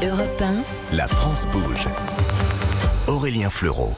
Europe 0.00 0.40
1, 0.40 0.62
La 0.96 1.08
France 1.08 1.44
bouge. 1.50 1.88
Aurélien 3.08 3.50
Fleureau. 3.50 3.96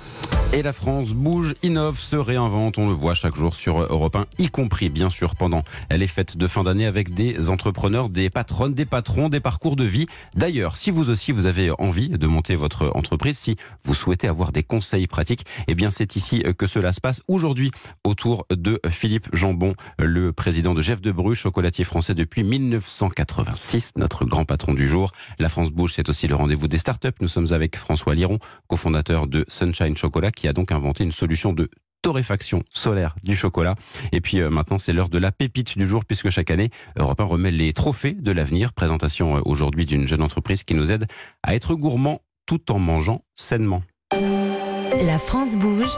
Et 0.52 0.62
la 0.62 0.72
France 0.72 1.12
bouge, 1.12 1.54
innove, 1.62 2.00
se 2.00 2.16
réinvente. 2.16 2.76
On 2.76 2.88
le 2.88 2.92
voit 2.92 3.14
chaque 3.14 3.36
jour 3.36 3.54
sur 3.54 3.82
Europe 3.82 4.16
1, 4.16 4.26
y 4.38 4.48
compris 4.48 4.88
bien 4.88 5.08
sûr 5.08 5.36
pendant 5.36 5.62
les 5.92 6.08
fêtes 6.08 6.36
de 6.36 6.48
fin 6.48 6.64
d'année 6.64 6.86
avec 6.86 7.14
des 7.14 7.50
entrepreneurs, 7.50 8.08
des 8.08 8.30
patronnes, 8.30 8.74
des 8.74 8.84
patrons, 8.84 9.28
des 9.28 9.38
parcours 9.38 9.76
de 9.76 9.84
vie. 9.84 10.06
D'ailleurs, 10.34 10.76
si 10.76 10.90
vous 10.90 11.08
aussi 11.08 11.30
vous 11.30 11.46
avez 11.46 11.70
envie 11.78 12.08
de 12.08 12.26
monter 12.26 12.56
votre 12.56 12.90
entreprise, 12.96 13.38
si 13.38 13.54
vous 13.84 13.94
souhaitez 13.94 14.26
avoir 14.26 14.50
des 14.50 14.64
conseils 14.64 15.06
pratiques, 15.06 15.46
eh 15.68 15.76
bien 15.76 15.88
c'est 15.88 16.16
ici 16.16 16.42
que 16.58 16.66
cela 16.66 16.90
se 16.92 17.00
passe 17.00 17.22
aujourd'hui 17.28 17.70
autour 18.02 18.44
de 18.50 18.80
Philippe 18.88 19.28
Jambon, 19.32 19.74
le 20.00 20.32
président 20.32 20.74
de 20.74 20.82
Jeff 20.82 21.00
de 21.00 21.12
Bru, 21.12 21.36
chocolatier 21.36 21.84
français 21.84 22.14
depuis 22.14 22.42
1986, 22.42 23.92
notre 23.94 24.24
grand 24.24 24.44
patron 24.44 24.74
du 24.74 24.88
jour. 24.88 25.12
La 25.38 25.48
France 25.48 25.70
bouge, 25.70 25.92
c'est 25.94 26.08
aussi 26.08 26.26
le 26.26 26.34
rendez-vous 26.34 26.66
des 26.66 26.78
startups. 26.78 27.08
Nous 27.20 27.28
sommes 27.28 27.52
avec 27.52 27.76
François 27.76 28.16
Liron, 28.16 28.40
cofondateur 28.66 29.28
de 29.28 29.44
Sunshine 29.46 29.96
Chocolat 29.96 30.32
qui 30.40 30.48
a 30.48 30.54
donc 30.54 30.72
inventé 30.72 31.04
une 31.04 31.12
solution 31.12 31.52
de 31.52 31.68
torréfaction 32.00 32.62
solaire 32.72 33.14
du 33.22 33.36
chocolat. 33.36 33.74
Et 34.10 34.22
puis 34.22 34.40
euh, 34.40 34.48
maintenant, 34.48 34.78
c'est 34.78 34.94
l'heure 34.94 35.10
de 35.10 35.18
la 35.18 35.32
pépite 35.32 35.76
du 35.76 35.86
jour, 35.86 36.06
puisque 36.06 36.30
chaque 36.30 36.50
année, 36.50 36.70
Europe 36.96 37.20
1 37.20 37.24
remet 37.24 37.50
les 37.50 37.74
trophées 37.74 38.12
de 38.12 38.32
l'avenir. 38.32 38.72
Présentation 38.72 39.36
euh, 39.36 39.40
aujourd'hui 39.44 39.84
d'une 39.84 40.08
jeune 40.08 40.22
entreprise 40.22 40.64
qui 40.64 40.74
nous 40.74 40.90
aide 40.90 41.06
à 41.42 41.54
être 41.54 41.74
gourmand 41.74 42.22
tout 42.46 42.72
en 42.72 42.78
mangeant 42.78 43.22
sainement. 43.34 43.82
la 44.12 45.18
France 45.18 45.58
bouge, 45.58 45.94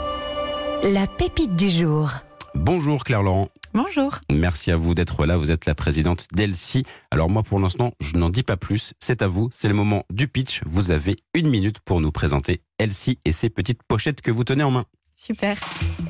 la 0.82 1.06
pépite 1.06 1.54
du 1.54 1.68
jour. 1.68 2.10
Bonjour 2.56 3.04
Claire 3.04 3.22
Laurent. 3.22 3.48
Bonjour. 3.74 4.18
Merci 4.30 4.70
à 4.70 4.76
vous 4.76 4.94
d'être 4.94 5.24
là. 5.24 5.38
Vous 5.38 5.50
êtes 5.50 5.64
la 5.64 5.74
présidente 5.74 6.26
d'Elsie. 6.34 6.84
Alors 7.10 7.30
moi, 7.30 7.42
pour 7.42 7.58
l'instant, 7.58 7.92
je 8.00 8.16
n'en 8.16 8.28
dis 8.28 8.42
pas 8.42 8.58
plus. 8.58 8.92
C'est 9.00 9.22
à 9.22 9.26
vous. 9.26 9.48
C'est 9.50 9.68
le 9.68 9.74
moment 9.74 10.04
du 10.10 10.28
pitch. 10.28 10.60
Vous 10.66 10.90
avez 10.90 11.16
une 11.34 11.48
minute 11.48 11.80
pour 11.80 12.02
nous 12.02 12.12
présenter 12.12 12.60
Elsie 12.78 13.18
et 13.24 13.32
ses 13.32 13.48
petites 13.48 13.82
pochettes 13.82 14.20
que 14.20 14.30
vous 14.30 14.44
tenez 14.44 14.62
en 14.62 14.70
main. 14.70 14.84
Super. 15.16 15.56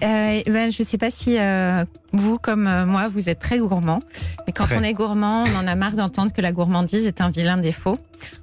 Euh, 0.02 0.42
ben, 0.46 0.72
je 0.72 0.82
ne 0.82 0.86
sais 0.86 0.98
pas 0.98 1.10
si 1.10 1.38
euh, 1.38 1.84
vous, 2.12 2.38
comme 2.38 2.66
euh, 2.66 2.86
moi, 2.86 3.08
vous 3.08 3.28
êtes 3.28 3.38
très 3.38 3.58
gourmand. 3.58 4.00
Mais 4.46 4.52
quand 4.52 4.64
Très. 4.64 4.78
on 4.78 4.82
est 4.82 4.94
gourmand, 4.94 5.44
on 5.44 5.56
en 5.56 5.66
a 5.66 5.74
marre 5.74 5.92
d'entendre 5.92 6.32
que 6.32 6.40
la 6.40 6.50
gourmandise 6.50 7.06
est 7.06 7.20
un 7.20 7.30
vilain 7.30 7.58
défaut. 7.58 7.98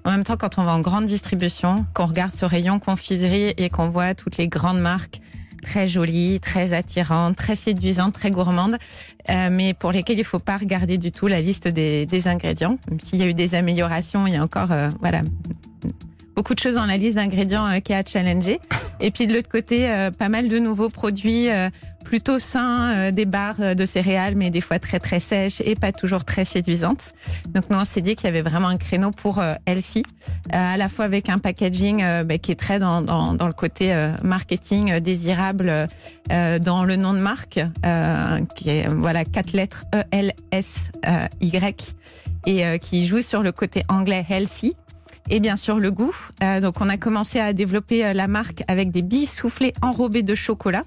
En 0.06 0.12
même 0.12 0.24
temps, 0.24 0.38
quand 0.38 0.60
on 0.60 0.64
va 0.64 0.74
en 0.74 0.80
grande 0.80 1.08
distribution, 1.08 1.86
qu'on 1.94 2.06
regarde 2.06 2.32
ce 2.32 2.46
rayon 2.46 2.80
confiserie 2.80 3.54
et 3.58 3.70
qu'on 3.70 3.90
voit 3.90 4.14
toutes 4.14 4.38
les 4.38 4.48
grandes 4.48 4.80
marques 4.80 5.20
très 5.62 5.88
jolies, 5.88 6.40
très 6.40 6.74
attirantes, 6.74 7.36
très 7.36 7.56
séduisantes, 7.56 8.14
très 8.14 8.32
gourmandes, 8.32 8.78
euh, 9.30 9.50
mais 9.52 9.74
pour 9.74 9.92
lesquelles 9.92 10.18
il 10.18 10.22
ne 10.22 10.26
faut 10.26 10.40
pas 10.40 10.58
regarder 10.58 10.98
du 10.98 11.12
tout 11.12 11.28
la 11.28 11.42
liste 11.42 11.68
des, 11.68 12.28
ingrédients. 12.28 12.78
Même 12.90 13.00
s'il 13.00 13.20
y 13.20 13.24
a 13.24 13.28
eu 13.28 13.34
des 13.34 13.56
améliorations, 13.56 14.28
il 14.28 14.34
y 14.34 14.38
a 14.38 14.44
encore 14.44 14.72
euh, 14.72 14.90
voilà, 15.00 15.22
beaucoup 16.36 16.54
de 16.54 16.60
choses 16.60 16.76
dans 16.76 16.86
la 16.86 16.98
liste 16.98 17.16
d'ingrédients 17.16 17.68
euh, 17.68 17.80
qui 17.80 17.94
a 17.94 18.04
challengé. 18.06 18.60
Et 19.00 19.12
puis 19.12 19.28
de 19.28 19.34
l'autre 19.34 19.50
côté, 19.50 19.88
pas 20.18 20.28
mal 20.28 20.50
de 20.50 20.60
nouveaux 20.60 20.90
produits 20.90 21.48
plutôt 22.10 22.40
sains, 22.40 22.90
euh, 22.90 23.12
des 23.12 23.26
barres 23.26 23.60
euh, 23.60 23.76
de 23.76 23.86
céréales, 23.86 24.34
mais 24.34 24.50
des 24.50 24.62
fois 24.62 24.80
très 24.80 24.98
très 24.98 25.20
sèches 25.20 25.62
et 25.64 25.76
pas 25.76 25.92
toujours 25.92 26.26
très 26.26 26.44
séduisantes. 26.44 27.14
Donc 27.50 27.70
nous, 27.70 27.78
on 27.78 27.86
s'est 27.86 28.02
dit 28.02 28.16
qu'il 28.16 28.26
y 28.26 28.30
avait 28.30 28.42
vraiment 28.42 28.68
un 28.68 28.78
créneau 28.78 29.12
pour 29.12 29.38
euh, 29.38 29.54
Elsie, 29.68 30.02
à 30.50 30.76
la 30.76 30.90
fois 30.90 31.06
avec 31.06 31.30
un 31.30 31.38
packaging 31.38 32.04
bah, 32.24 32.40
qui 32.40 32.52
est 32.52 32.60
très 32.60 32.80
dans, 32.80 33.02
le 33.02 33.54
côté 33.54 33.94
marketing 34.24 35.00
désirable, 35.00 35.88
dans 36.30 36.84
le 36.84 36.96
nom 36.96 37.14
de 37.14 37.20
marque, 37.20 37.60
qui 38.56 38.70
est 38.70 38.88
voilà 38.88 39.24
quatre 39.26 39.54
lettres 39.54 39.86
E 39.94 40.02
L 40.12 40.34
S 40.52 40.92
Y, 41.42 41.96
et 42.48 42.80
qui 42.80 43.06
joue 43.06 43.22
sur 43.22 43.44
le 43.44 43.52
côté 43.52 43.84
anglais 43.88 44.26
healthy 44.28 44.76
et 45.30 45.40
bien 45.40 45.58
sûr 45.58 45.80
le 45.80 45.92
goût. 45.92 46.16
Donc 46.62 46.82
on 46.82 46.90
a 46.90 46.98
commencé 46.98 47.40
à 47.40 47.54
développer 47.54 48.14
la 48.14 48.28
marque 48.28 48.64
avec 48.68 48.92
des 48.92 49.04
billes 49.04 49.28
soufflées 49.28 49.74
enrobées 49.82 50.24
de 50.24 50.36
chocolat 50.36 50.84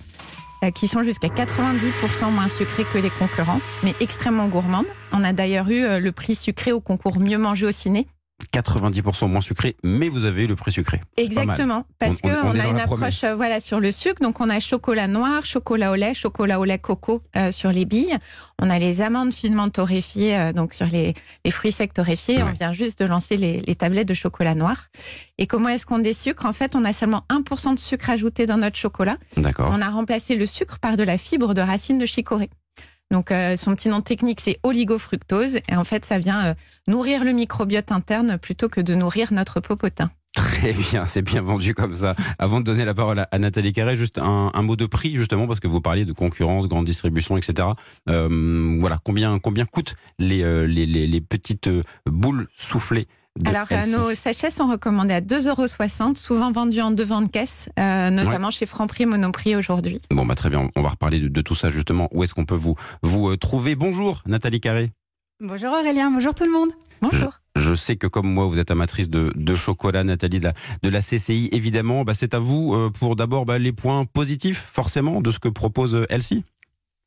qui 0.70 0.88
sont 0.88 1.02
jusqu'à 1.02 1.28
90% 1.28 2.31
moins 2.31 2.48
sucrées 2.48 2.84
que 2.84 2.98
les 2.98 3.10
concurrents, 3.10 3.60
mais 3.82 3.94
extrêmement 4.00 4.48
gourmandes. 4.48 4.87
On 5.12 5.25
a 5.25 5.32
d'ailleurs 5.32 5.69
eu 5.70 5.84
euh, 5.84 5.98
le 5.98 6.12
prix 6.12 6.34
sucré 6.34 6.72
au 6.72 6.81
concours 6.81 7.19
Mieux 7.19 7.38
manger 7.38 7.66
au 7.66 7.72
ciné. 7.72 8.06
90% 8.53 9.28
moins 9.28 9.41
sucré, 9.41 9.76
mais 9.82 10.08
vous 10.08 10.25
avez 10.25 10.47
le 10.47 10.56
prix 10.56 10.72
sucré. 10.72 11.00
C'est 11.19 11.28
pas 11.28 11.34
mal. 11.34 11.42
Exactement, 11.44 11.84
parce 11.98 12.19
On- 12.25 12.28
on- 12.28 12.50
a 12.50 12.66
une 12.66 12.78
promesse. 12.78 12.82
approche 12.82 13.25
euh, 13.25 13.34
voilà 13.34 13.60
sur 13.60 13.80
le 13.80 13.92
sucre. 13.92 14.22
Donc 14.22 14.41
on 14.41 14.48
a 14.50 14.60
chocolat 14.60 15.08
noir, 15.08 15.44
chocolat 15.44 15.91
au 15.91 15.94
lait, 15.94 16.14
chocolat 16.14 16.58
au 16.60 16.64
lait 16.64 16.78
coco 16.78 17.22
euh, 17.36 17.50
sur 17.52 17.70
les 17.72 17.84
billes. 17.84 18.16
On 18.60 18.70
a 18.70 18.78
les 18.78 19.00
amandes 19.00 19.32
finement 19.34 19.69
torréfiées 19.69 20.36
euh, 20.38 20.52
donc 20.52 20.75
sur 20.75 20.86
les, 20.86 21.14
les 21.44 21.50
fruits 21.50 21.72
secs 21.72 21.92
torréfiés. 21.92 22.36
Ouais. 22.42 22.48
On 22.48 22.52
vient 22.52 22.72
juste 22.72 22.98
de 23.00 23.04
lancer 23.06 23.36
les, 23.36 23.60
les 23.60 23.75
tablettes 23.75 24.08
de 24.08 24.14
chocolat 24.14 24.54
noir. 24.54 24.76
Et 25.38 25.47
comment 25.47 25.69
est-ce 25.69 25.86
qu'on 25.86 25.98
désucre? 25.98 26.47
En 26.47 26.52
fait, 26.52 26.76
on 26.76 26.84
a 26.84 26.92
seulement 26.92 27.25
1% 27.31 27.75
de 27.75 27.78
sucre 27.81 28.10
ajouté 28.10 28.47
dans 28.47 28.58
notre 28.58 28.76
chocolat. 28.76 29.16
D'accord. 29.36 29.70
On 29.72 29.81
a 29.82 29.88
remplacé 29.88 30.36
le 30.36 30.47
sucre 30.47 30.78
par 30.78 30.97
de 30.97 31.02
la 31.02 31.19
fibre 31.19 31.54
de 31.54 31.60
racine 31.60 31.98
de 31.98 32.06
chicorée. 32.06 32.50
Donc 33.12 33.31
euh, 33.31 33.56
son 33.56 33.75
petit 33.75 33.91
nom 33.91 34.00
technique 34.00 34.41
c'est 34.41 34.59
oligofructose 34.62 35.56
et 35.69 35.77
en 35.77 35.84
fait 35.84 36.05
ça 36.05 36.19
vient 36.19 36.47
euh, 36.47 36.55
nourrir 36.89 37.25
le 37.25 37.33
microbiote 37.33 37.93
interne 37.93 38.39
plutôt 38.39 38.69
que 38.69 38.81
de 38.81 38.95
nourrir 38.95 39.33
notre 39.33 39.61
popotin. 39.61 40.11
Très 40.34 40.73
bien, 40.73 41.05
c'est 41.05 41.21
bien 41.21 41.43
vendu 41.43 41.75
comme 41.75 41.93
ça. 41.93 42.15
Avant 42.39 42.61
de 42.61 42.65
donner 42.65 42.87
la 42.87 42.95
parole 42.95 43.27
à, 43.31 43.39
Nathalie 43.39 43.75
Carré, 43.75 43.99
juste 43.99 44.19
un, 44.19 44.50
mot 44.62 44.77
de 44.77 44.87
prix 44.87 45.15
justement 45.15 45.47
parce 45.47 45.61
que 45.61 45.69
vous 45.69 45.83
parliez 45.83 46.06
de 46.06 46.15
concurrence, 46.15 46.67
grande 46.69 46.87
distribution, 46.87 47.37
etc. 47.37 47.69
Euh, 48.09 48.78
voilà, 48.81 48.97
combien 49.05 49.39
combien 49.39 49.67
coûtent 49.67 49.94
les 50.19 51.21
petites 51.21 51.69
boules 52.06 52.49
soufflées 52.56 53.09
Alors, 53.47 53.66
euh, 53.72 53.87
nos 53.87 54.15
sachets 54.15 54.50
sont 54.50 54.70
recommandés 54.70 55.15
à 55.15 55.20
2,60 55.20 55.48
euros, 55.48 56.15
souvent 56.15 56.53
vendus 56.53 56.82
en 56.82 56.91
devant 56.91 57.22
de 57.22 57.28
caisse, 57.28 57.70
euh, 57.78 58.10
notamment 58.10 58.50
chez 58.50 58.66
Franprix 58.66 59.06
Monoprix 59.06 59.56
aujourd'hui. 59.56 60.00
Bon 60.10 60.26
bah 60.26 60.34
très 60.34 60.50
bien, 60.50 60.69
on 60.76 60.82
va 60.82 60.91
reparler 60.91 61.19
de, 61.19 61.28
de 61.28 61.41
tout 61.41 61.54
ça 61.54 61.70
justement. 61.70 62.09
Où 62.12 62.25
est-ce 62.25 62.34
qu'on 62.34 62.44
peut 62.44 62.54
vous 62.54 62.76
vous 63.03 63.31
euh, 63.31 63.37
trouver? 63.38 63.75
Bonjour 63.75 64.22
Nathalie 64.26 64.60
Carré. 64.60 64.93
Bonjour 65.41 65.72
Aurélien, 65.72 66.10
bonjour 66.10 66.34
tout 66.34 66.44
le 66.44 66.53
monde. 66.53 66.70
Bonjour. 67.00 67.32
Je 67.56 67.75
sais 67.75 67.97
que 67.97 68.06
comme 68.06 68.32
moi, 68.32 68.47
vous 68.47 68.59
êtes 68.60 68.70
amatrice 68.70 69.10
de, 69.10 69.32
de 69.34 69.54
chocolat, 69.56 70.04
Nathalie, 70.04 70.38
de 70.38 70.44
la, 70.44 70.53
de 70.82 70.88
la 70.88 71.00
CCI, 71.00 71.49
évidemment. 71.53 72.04
Bah, 72.04 72.14
c'est 72.14 72.34
à 72.34 72.38
vous 72.38 72.75
euh, 72.75 72.91
pour 72.91 73.16
d'abord 73.16 73.44
bah, 73.44 73.59
les 73.59 73.72
points 73.72 74.04
positifs, 74.04 74.64
forcément, 74.72 75.20
de 75.20 75.31
ce 75.32 75.41
que 75.41 75.49
propose 75.49 75.97
euh, 75.97 76.06
Elsie. 76.10 76.44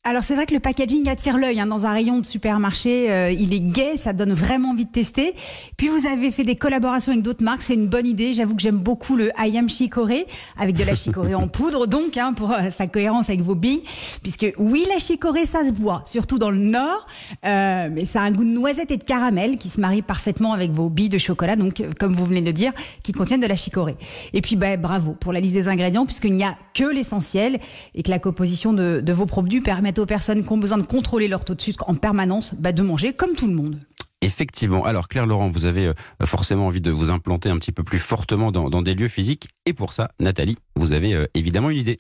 Alors 0.07 0.23
c'est 0.23 0.35
vrai 0.35 0.45
que 0.45 0.53
le 0.53 0.59
packaging 0.59 1.09
attire 1.09 1.35
l'œil 1.35 1.59
hein, 1.59 1.65
dans 1.65 1.87
un 1.87 1.91
rayon 1.91 2.19
de 2.19 2.27
supermarché, 2.27 3.11
euh, 3.11 3.31
il 3.31 3.55
est 3.55 3.59
gai, 3.59 3.97
ça 3.97 4.13
donne 4.13 4.33
vraiment 4.33 4.69
envie 4.69 4.85
de 4.85 4.91
tester. 4.91 5.33
Puis 5.77 5.87
vous 5.87 6.05
avez 6.05 6.29
fait 6.29 6.43
des 6.43 6.55
collaborations 6.55 7.11
avec 7.11 7.23
d'autres 7.23 7.43
marques, 7.43 7.63
c'est 7.63 7.73
une 7.73 7.87
bonne 7.87 8.05
idée. 8.05 8.31
J'avoue 8.31 8.55
que 8.55 8.61
j'aime 8.61 8.77
beaucoup 8.77 9.15
le 9.15 9.31
I 9.35 9.57
am 9.57 9.67
chicorée 9.67 10.27
avec 10.59 10.75
de 10.75 10.83
la 10.83 10.93
chicorée 10.93 11.33
en 11.33 11.47
poudre, 11.47 11.87
donc 11.87 12.17
hein, 12.17 12.33
pour 12.33 12.51
euh, 12.51 12.69
sa 12.69 12.85
cohérence 12.85 13.29
avec 13.29 13.41
vos 13.41 13.55
billes, 13.55 13.81
puisque 14.21 14.45
oui 14.59 14.85
la 14.93 14.99
chicorée 14.99 15.45
ça 15.45 15.65
se 15.65 15.71
boit, 15.71 16.03
surtout 16.05 16.37
dans 16.37 16.51
le 16.51 16.59
nord, 16.59 17.07
euh, 17.43 17.89
mais 17.91 18.05
ça 18.05 18.21
a 18.21 18.25
un 18.25 18.31
goût 18.31 18.43
de 18.43 18.49
noisette 18.49 18.91
et 18.91 18.97
de 18.97 19.03
caramel 19.03 19.57
qui 19.57 19.69
se 19.69 19.81
marie 19.81 20.03
parfaitement 20.03 20.53
avec 20.53 20.69
vos 20.69 20.89
billes 20.89 21.09
de 21.09 21.17
chocolat, 21.17 21.55
donc 21.55 21.81
euh, 21.81 21.89
comme 21.99 22.13
vous 22.13 22.25
venez 22.25 22.41
de 22.41 22.45
le 22.45 22.53
dire, 22.53 22.73
qui 23.01 23.11
contiennent 23.11 23.41
de 23.41 23.47
la 23.47 23.55
chicorée. 23.55 23.95
Et 24.33 24.41
puis 24.41 24.55
bah, 24.55 24.77
bravo 24.77 25.13
pour 25.19 25.33
la 25.33 25.39
liste 25.39 25.55
des 25.55 25.67
ingrédients, 25.67 26.05
puisqu'il 26.05 26.35
n'y 26.35 26.43
a 26.43 26.55
que 26.75 26.93
l'essentiel 26.93 27.59
et 27.95 28.03
que 28.03 28.11
la 28.11 28.19
composition 28.19 28.71
de, 28.71 29.01
de 29.03 29.13
vos 29.13 29.25
produits 29.25 29.61
aux 29.99 30.05
personnes 30.05 30.43
qui 30.43 30.51
ont 30.51 30.57
besoin 30.57 30.77
de 30.77 30.83
contrôler 30.83 31.27
leur 31.27 31.45
taux 31.45 31.55
de 31.55 31.61
sucre 31.61 31.83
en 31.87 31.95
permanence 31.95 32.53
bah, 32.55 32.71
de 32.71 32.81
manger 32.81 33.13
comme 33.13 33.33
tout 33.33 33.47
le 33.47 33.53
monde. 33.53 33.79
Effectivement. 34.21 34.85
Alors, 34.85 35.07
Claire 35.07 35.25
Laurent, 35.25 35.49
vous 35.49 35.65
avez 35.65 35.87
euh, 35.87 35.93
forcément 36.25 36.67
envie 36.67 36.81
de 36.81 36.91
vous 36.91 37.11
implanter 37.11 37.49
un 37.49 37.57
petit 37.57 37.71
peu 37.71 37.83
plus 37.83 37.99
fortement 37.99 38.51
dans, 38.51 38.69
dans 38.69 38.81
des 38.81 38.95
lieux 38.95 39.07
physiques. 39.07 39.49
Et 39.65 39.73
pour 39.73 39.93
ça, 39.93 40.09
Nathalie, 40.19 40.57
vous 40.75 40.93
avez 40.93 41.13
euh, 41.13 41.25
évidemment 41.33 41.69
une 41.69 41.77
idée. 41.77 41.99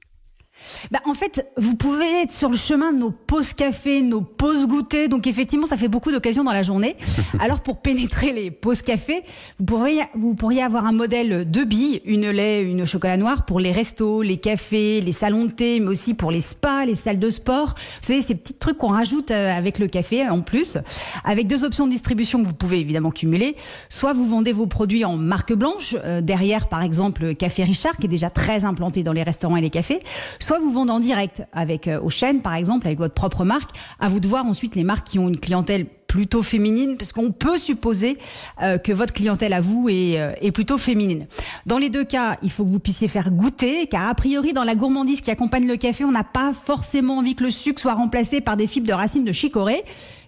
Bah, 0.91 0.99
en 1.05 1.13
fait, 1.13 1.51
vous 1.57 1.75
pouvez 1.75 2.23
être 2.23 2.31
sur 2.31 2.49
le 2.49 2.57
chemin 2.57 2.91
de 2.91 2.97
nos 2.97 3.11
pauses 3.11 3.53
café, 3.53 4.01
nos 4.01 4.21
pauses 4.21 4.67
goûter. 4.67 5.07
Donc, 5.07 5.27
effectivement, 5.27 5.65
ça 5.65 5.77
fait 5.77 5.87
beaucoup 5.87 6.11
d'occasions 6.11 6.43
dans 6.43 6.53
la 6.53 6.63
journée. 6.63 6.95
Alors, 7.39 7.61
pour 7.61 7.81
pénétrer 7.81 8.33
les 8.33 8.51
pauses 8.51 8.81
café, 8.81 9.23
vous 9.59 9.65
pourriez, 9.65 10.03
vous 10.15 10.35
pourriez 10.35 10.63
avoir 10.63 10.85
un 10.85 10.91
modèle 10.91 11.49
de 11.49 11.63
billes, 11.63 12.01
une 12.05 12.29
lait, 12.29 12.63
une 12.63 12.85
chocolat 12.85 13.17
noir 13.17 13.45
pour 13.45 13.59
les 13.59 13.71
restos, 13.71 14.21
les 14.21 14.37
cafés, 14.37 15.01
les 15.01 15.11
salons 15.11 15.45
de 15.45 15.51
thé, 15.51 15.79
mais 15.79 15.87
aussi 15.87 16.13
pour 16.13 16.31
les 16.31 16.41
spas, 16.41 16.85
les 16.85 16.95
salles 16.95 17.19
de 17.19 17.29
sport. 17.29 17.75
Vous 17.77 18.07
savez, 18.07 18.21
ces 18.21 18.35
petits 18.35 18.53
trucs 18.53 18.77
qu'on 18.77 18.89
rajoute 18.89 19.31
euh, 19.31 19.55
avec 19.55 19.79
le 19.79 19.87
café 19.87 20.27
en 20.27 20.41
plus. 20.41 20.77
Avec 21.23 21.47
deux 21.47 21.63
options 21.63 21.85
de 21.85 21.91
distribution 21.91 22.41
que 22.41 22.47
vous 22.47 22.53
pouvez 22.53 22.79
évidemment 22.79 23.11
cumuler. 23.11 23.55
Soit 23.89 24.13
vous 24.13 24.25
vendez 24.25 24.51
vos 24.51 24.67
produits 24.67 25.05
en 25.05 25.17
marque 25.17 25.53
blanche, 25.53 25.95
euh, 26.03 26.21
derrière, 26.21 26.67
par 26.67 26.83
exemple, 26.83 27.35
Café 27.35 27.63
Richard, 27.63 27.97
qui 27.97 28.05
est 28.05 28.09
déjà 28.09 28.29
très 28.29 28.65
implanté 28.65 29.03
dans 29.03 29.13
les 29.13 29.23
restaurants 29.23 29.57
et 29.57 29.61
les 29.61 29.69
cafés. 29.69 29.99
Soit 30.39 30.54
vous 30.59 30.71
vendez 30.71 30.91
en 30.91 30.99
direct 30.99 31.43
avec 31.53 31.87
euh, 31.87 31.99
Auchan, 31.99 32.39
par 32.39 32.55
exemple, 32.55 32.87
avec 32.87 32.99
votre 32.99 33.13
propre 33.13 33.43
marque. 33.43 33.71
À 33.99 34.07
vous 34.07 34.19
de 34.19 34.27
voir 34.27 34.45
ensuite 34.45 34.75
les 34.75 34.83
marques 34.83 35.07
qui 35.07 35.19
ont 35.19 35.27
une 35.27 35.39
clientèle 35.39 35.85
plutôt 36.07 36.43
féminine, 36.43 36.95
parce 36.97 37.11
qu'on 37.11 37.31
peut 37.31 37.57
supposer 37.57 38.17
euh, 38.61 38.77
que 38.77 38.93
votre 38.93 39.13
clientèle 39.13 39.53
à 39.53 39.59
vous 39.59 39.89
est, 39.89 40.17
euh, 40.17 40.31
est 40.39 40.51
plutôt 40.51 40.77
féminine. 40.77 41.27
Dans 41.65 41.77
les 41.77 41.89
deux 41.89 42.05
cas, 42.05 42.37
il 42.41 42.51
faut 42.51 42.63
que 42.63 42.69
vous 42.69 42.79
puissiez 42.79 43.07
faire 43.07 43.31
goûter, 43.31 43.87
car 43.87 44.07
a 44.07 44.15
priori, 44.15 44.53
dans 44.53 44.63
la 44.63 44.75
gourmandise 44.75 45.21
qui 45.21 45.31
accompagne 45.31 45.67
le 45.67 45.75
café, 45.75 46.05
on 46.05 46.11
n'a 46.11 46.23
pas 46.23 46.53
forcément 46.53 47.17
envie 47.17 47.35
que 47.35 47.43
le 47.43 47.49
sucre 47.49 47.81
soit 47.81 47.95
remplacé 47.95 48.39
par 48.39 48.55
des 48.55 48.67
fibres 48.67 48.87
de 48.87 48.93
racines 48.93 49.25
de 49.25 49.31
chicorée. 49.33 49.83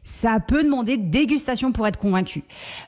Ça 0.07 0.39
peut 0.39 0.63
demander 0.63 0.95
dégustation 0.95 1.74
pour 1.74 1.86
être 1.86 2.00
convaincu. 2.00 2.45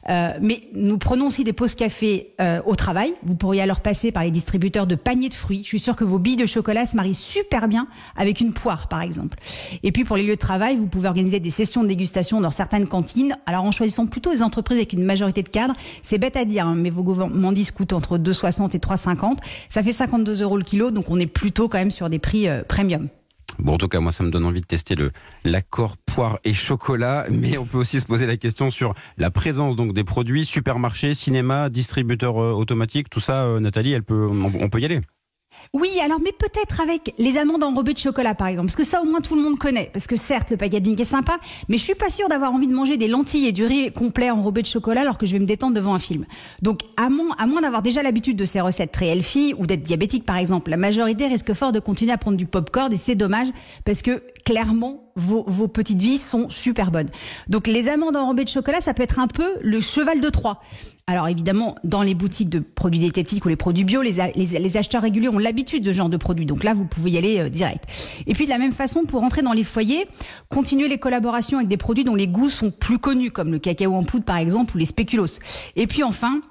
Euh, 0.10 0.32
mais 0.42 0.64
nous 0.74 0.98
prenons 0.98 1.28
aussi 1.28 1.44
des 1.44 1.52
pauses 1.52 1.76
café 1.76 2.34
euh, 2.40 2.62
au 2.66 2.76
travail. 2.76 3.14
Vous 3.24 3.36
pourriez 3.36 3.62
alors 3.62 3.82
passer 3.82 4.14
par 4.14 4.24
les 4.24 4.32
distributeurs 4.32 4.88
de 4.88 4.96
paniers 4.96 5.28
de 5.28 5.34
fruits. 5.34 5.62
Je 5.64 5.68
suis 5.68 5.80
sûre 5.80 5.98
que 5.98 6.06
vos 6.06 6.18
billes 6.18 6.38
de 6.38 6.46
chocolat 6.46 6.86
se 6.86 6.96
marient 6.96 7.14
super 7.14 7.68
bien 7.68 7.90
avec 8.16 8.40
une 8.40 8.54
poire, 8.54 8.88
par 8.88 9.02
exemple. 9.02 9.38
Et 9.84 9.92
puis 9.92 10.06
pour 10.06 10.16
les 10.16 10.24
lieux 10.24 10.36
de 10.36 10.40
travail, 10.40 10.78
vous 10.78 10.88
pouvez 10.88 11.10
organiser 11.10 11.42
des 11.42 11.50
sessions 11.50 11.84
de 11.84 11.90
dégustation 11.90 12.40
dans 12.40 12.52
certaines 12.52 12.88
cantines. 12.88 13.38
Alors 13.46 13.66
en 13.66 13.72
choisissant 13.72 14.08
plutôt 14.08 14.32
les 14.32 14.42
entreprises 14.42 14.78
avec 14.78 14.94
une 14.94 15.04
majorité 15.04 15.44
de 15.44 15.50
cadres, 15.50 15.76
c'est 16.02 16.20
bête 16.20 16.38
à 16.38 16.46
dire, 16.46 16.68
hein, 16.68 16.76
mais 16.78 16.90
vos 16.90 17.04
gourmandises 17.04 17.72
coûtent 17.72 17.92
entre 17.92 18.18
2,60 18.18 18.78
et 18.78 18.80
3,50. 18.80 19.40
Ça 19.68 19.84
fait 19.84 19.92
52 19.92 20.42
euros 20.42 20.56
le 20.56 20.64
kilo, 20.64 20.90
donc 20.90 21.10
on 21.10 21.20
est 21.20 21.28
plutôt 21.28 21.68
quand 21.68 21.80
même 21.80 21.92
sur 21.92 22.10
des 22.10 22.20
prix 22.20 22.48
euh, 22.48 22.64
premium. 22.66 23.10
Bon, 23.60 23.74
en 23.74 23.78
tout 23.78 23.88
cas, 23.90 24.00
moi, 24.00 24.12
ça 24.12 24.24
me 24.24 24.32
donne 24.32 24.46
envie 24.46 24.62
de 24.62 24.66
tester 24.66 24.96
le 24.96 25.12
l'accord 25.44 25.98
poire 25.98 26.40
et 26.44 26.54
chocolat, 26.54 27.26
mais 27.32 27.58
on 27.58 27.66
peut 27.66 27.78
aussi 27.78 28.00
se 28.00 28.06
poser 28.06 28.26
la 28.26 28.38
question 28.38 28.72
sur 28.72 28.94
la 29.18 29.32
présence 29.32 29.76
donc 29.76 29.94
des 29.94 30.04
produits 30.04 30.46
supermarchés, 30.46 31.14
cinéma, 31.14 31.70
distributeurs 31.70 32.42
euh, 32.42 32.52
automatiques, 32.52 33.10
tout 33.10 33.20
ça. 33.20 33.44
euh, 33.44 33.60
Nathalie, 33.60 33.92
elle 33.92 34.04
peut, 34.04 34.28
on 34.32 34.70
peut 34.70 34.80
y 34.80 34.86
aller. 34.86 35.02
Oui, 35.72 36.00
alors 36.04 36.20
mais 36.20 36.32
peut-être 36.32 36.82
avec 36.82 37.14
les 37.20 37.38
amandes 37.38 37.64
enrobées 37.64 37.94
de 37.94 38.00
chocolat 38.00 38.34
par 38.34 38.48
exemple, 38.48 38.70
parce 38.70 38.76
que 38.76 38.84
ça 38.84 39.04
au 39.04 39.06
moins 39.06 39.22
tout 39.22 39.36
le 39.36 39.42
monde 39.44 39.60
connaît. 39.60 39.92
Parce 39.94 40.08
que 40.08 40.16
certes 40.16 40.50
le 40.50 40.58
packaging 40.58 41.00
est 41.00 41.06
sympa, 41.06 41.38
mais 41.68 41.78
je 41.78 41.84
suis 41.84 41.94
pas 41.94 42.10
sûre 42.10 42.28
d'avoir 42.28 42.52
envie 42.54 42.66
de 42.66 42.74
manger 42.74 42.98
des 42.98 43.08
lentilles 43.08 43.46
et 43.46 43.52
du 43.52 43.66
riz 43.66 43.92
complet 43.92 44.32
enrobé 44.32 44.64
de 44.64 44.68
chocolat 44.68 45.02
alors 45.02 45.20
que 45.20 45.28
je 45.28 45.34
vais 45.34 45.40
me 45.40 45.46
détendre 45.46 45.76
devant 45.76 45.94
un 45.94 46.00
film. 46.00 46.26
Donc 46.64 46.82
à 46.98 47.10
moins, 47.10 47.62
d'avoir 47.62 47.84
déjà 47.84 48.02
l'habitude 48.02 48.36
de 48.36 48.46
ces 48.46 48.62
recettes 48.62 48.92
très 48.92 49.10
healthy 49.10 49.54
ou 49.60 49.68
d'être 49.68 49.84
diabétique 49.84 50.26
par 50.26 50.38
exemple, 50.38 50.72
la 50.72 50.78
majorité 50.78 51.28
risque 51.28 51.54
fort 51.54 51.72
de 51.72 51.80
continuer 51.80 52.14
à 52.14 52.18
prendre 52.18 52.38
du 52.38 52.48
popcorn 52.48 52.92
et 52.92 52.98
c'est 52.98 53.14
dommage 53.14 53.50
parce 53.86 54.02
que 54.02 54.24
clairement 54.50 55.12
vos, 55.16 55.68
petites 55.68 56.02
vies 56.02 56.18
sont 56.18 56.50
super 56.50 56.90
bonnes. 56.90 57.10
Donc 57.50 57.68
les 57.68 57.88
amandes 57.88 58.16
enrobées 58.16 58.46
de 58.46 58.50
chocolat, 58.50 58.82
ça 58.82 58.96
peut 58.96 59.04
être 59.04 59.20
un 59.20 59.28
peu 59.28 59.48
le 59.62 59.80
cheval 59.80 60.22
de 60.22 60.30
Troie. 60.30 60.60
Alors 61.06 61.28
évidemment, 61.28 61.76
dans 61.84 62.02
les 62.02 62.16
boutiques 62.16 62.50
de 62.50 62.58
produits 62.58 63.00
diététiques 63.00 63.46
ou 63.46 63.50
les 63.50 63.56
produits 63.56 63.84
bio, 63.84 64.02
les 64.02 64.78
acheteurs 64.78 65.04
réguliers 65.04 65.30
ont 65.30 65.38
l'habitude 65.38 65.84
de 65.84 65.92
ce 65.92 65.98
genre 65.98 66.10
de 66.10 66.18
produits. 66.18 66.48
Donc 66.48 66.64
là, 66.64 66.74
vous 66.74 66.86
pouvez 66.86 67.12
y 67.12 67.18
aller 67.20 67.40
euh, 67.40 67.50
direct. 67.50 67.84
Et 68.26 68.34
puis 68.34 68.46
de 68.46 68.50
la 68.50 68.58
même 68.58 68.72
façon, 68.72 69.04
pour 69.04 69.24
entrer 69.24 69.44
dans 69.44 69.54
les 69.54 69.64
foyers, 69.64 70.08
continuer 70.50 70.88
les 70.88 70.98
collaborations 70.98 71.58
avec 71.58 71.70
des 71.70 71.78
produits 71.78 72.04
dont 72.04 72.16
les 72.16 72.28
goûts 72.28 72.50
sont 72.50 72.72
plus 72.72 72.98
connus, 72.98 73.30
comme 73.30 73.52
le 73.52 73.60
cacao 73.60 73.94
en 73.94 74.04
poudre 74.04 74.26
par 74.26 74.38
exemple 74.38 74.76
ou 74.76 74.80
les 74.80 74.86
spéculoos. 74.86 75.40
Et 75.76 75.86
puis 75.86 76.02
enfin, 76.02 76.42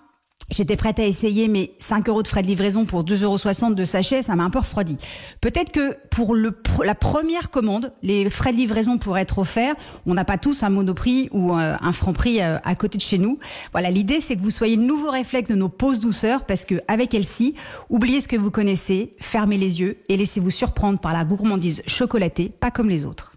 J'étais 0.51 0.77
prête 0.77 0.99
à 0.99 1.05
essayer, 1.05 1.47
mais 1.47 1.73
5 1.79 2.09
euros 2.09 2.23
de 2.23 2.29
frais 2.29 2.43
de 2.43 2.47
livraison 2.47 2.87
pour 2.87 3.05
2,60 3.05 3.65
euros 3.65 3.75
de 3.75 3.85
sachet, 3.85 4.23
ça 4.23 4.35
m'a 4.35 4.45
un 4.45 4.51
peu 4.51 4.61
refroidi. 4.61 4.97
Peut-être 5.41 5.73
que 5.73 5.97
pour 6.11 6.35
la 6.35 6.95
première 6.95 7.51
commande, 7.51 7.93
les 8.03 8.31
frais 8.31 8.53
de 8.53 8.57
livraison 8.57 8.99
pourraient 8.99 9.23
être 9.23 9.39
offerts. 9.39 9.75
On 10.07 10.15
n'a 10.15 10.25
pas 10.25 10.39
tous 10.39 10.63
un 10.63 10.71
monoprix 10.71 11.29
ou 11.33 11.53
euh, 11.53 11.77
un 11.81 11.93
franc 11.93 12.13
prix 12.13 12.41
euh, 12.41 12.59
à 12.65 12.75
côté 12.75 12.97
de 12.97 13.03
chez 13.03 13.19
nous. 13.19 13.39
Voilà, 13.73 13.91
l'idée 13.91 14.21
c'est 14.21 14.37
que 14.37 14.41
vous 14.41 14.51
soyez 14.51 14.77
le 14.77 14.83
nouveau 14.83 15.11
réflexe 15.11 15.51
de 15.51 15.55
nos 15.55 15.69
pauses 15.69 15.99
douceur, 15.99 16.47
parce 16.47 16.65
que 16.65 16.81
avec 16.89 17.15
Elsie, 17.15 17.55
oubliez 17.91 18.21
ce 18.21 18.29
que 18.29 18.37
vous 18.37 18.51
connaissez, 18.51 19.13
fermez 19.21 19.59
les 19.59 19.81
yeux 19.81 19.99
et 20.09 20.17
laissez-vous 20.17 20.51
surprendre 20.51 20.99
par 20.99 21.13
la 21.13 21.25
gourmandise 21.25 21.83
chocolatée, 21.87 22.49
pas 22.49 22.71
comme 22.71 22.89
les 22.89 23.05
autres. 23.05 23.33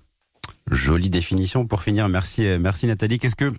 Jolie 0.69 1.09
définition 1.09 1.65
pour 1.67 1.83
finir. 1.83 2.07
Merci, 2.07 2.45
euh, 2.45 2.57
merci 2.57 2.87
Nathalie. 2.87 3.19
Qu'est-ce 3.19 3.35
que 3.35 3.51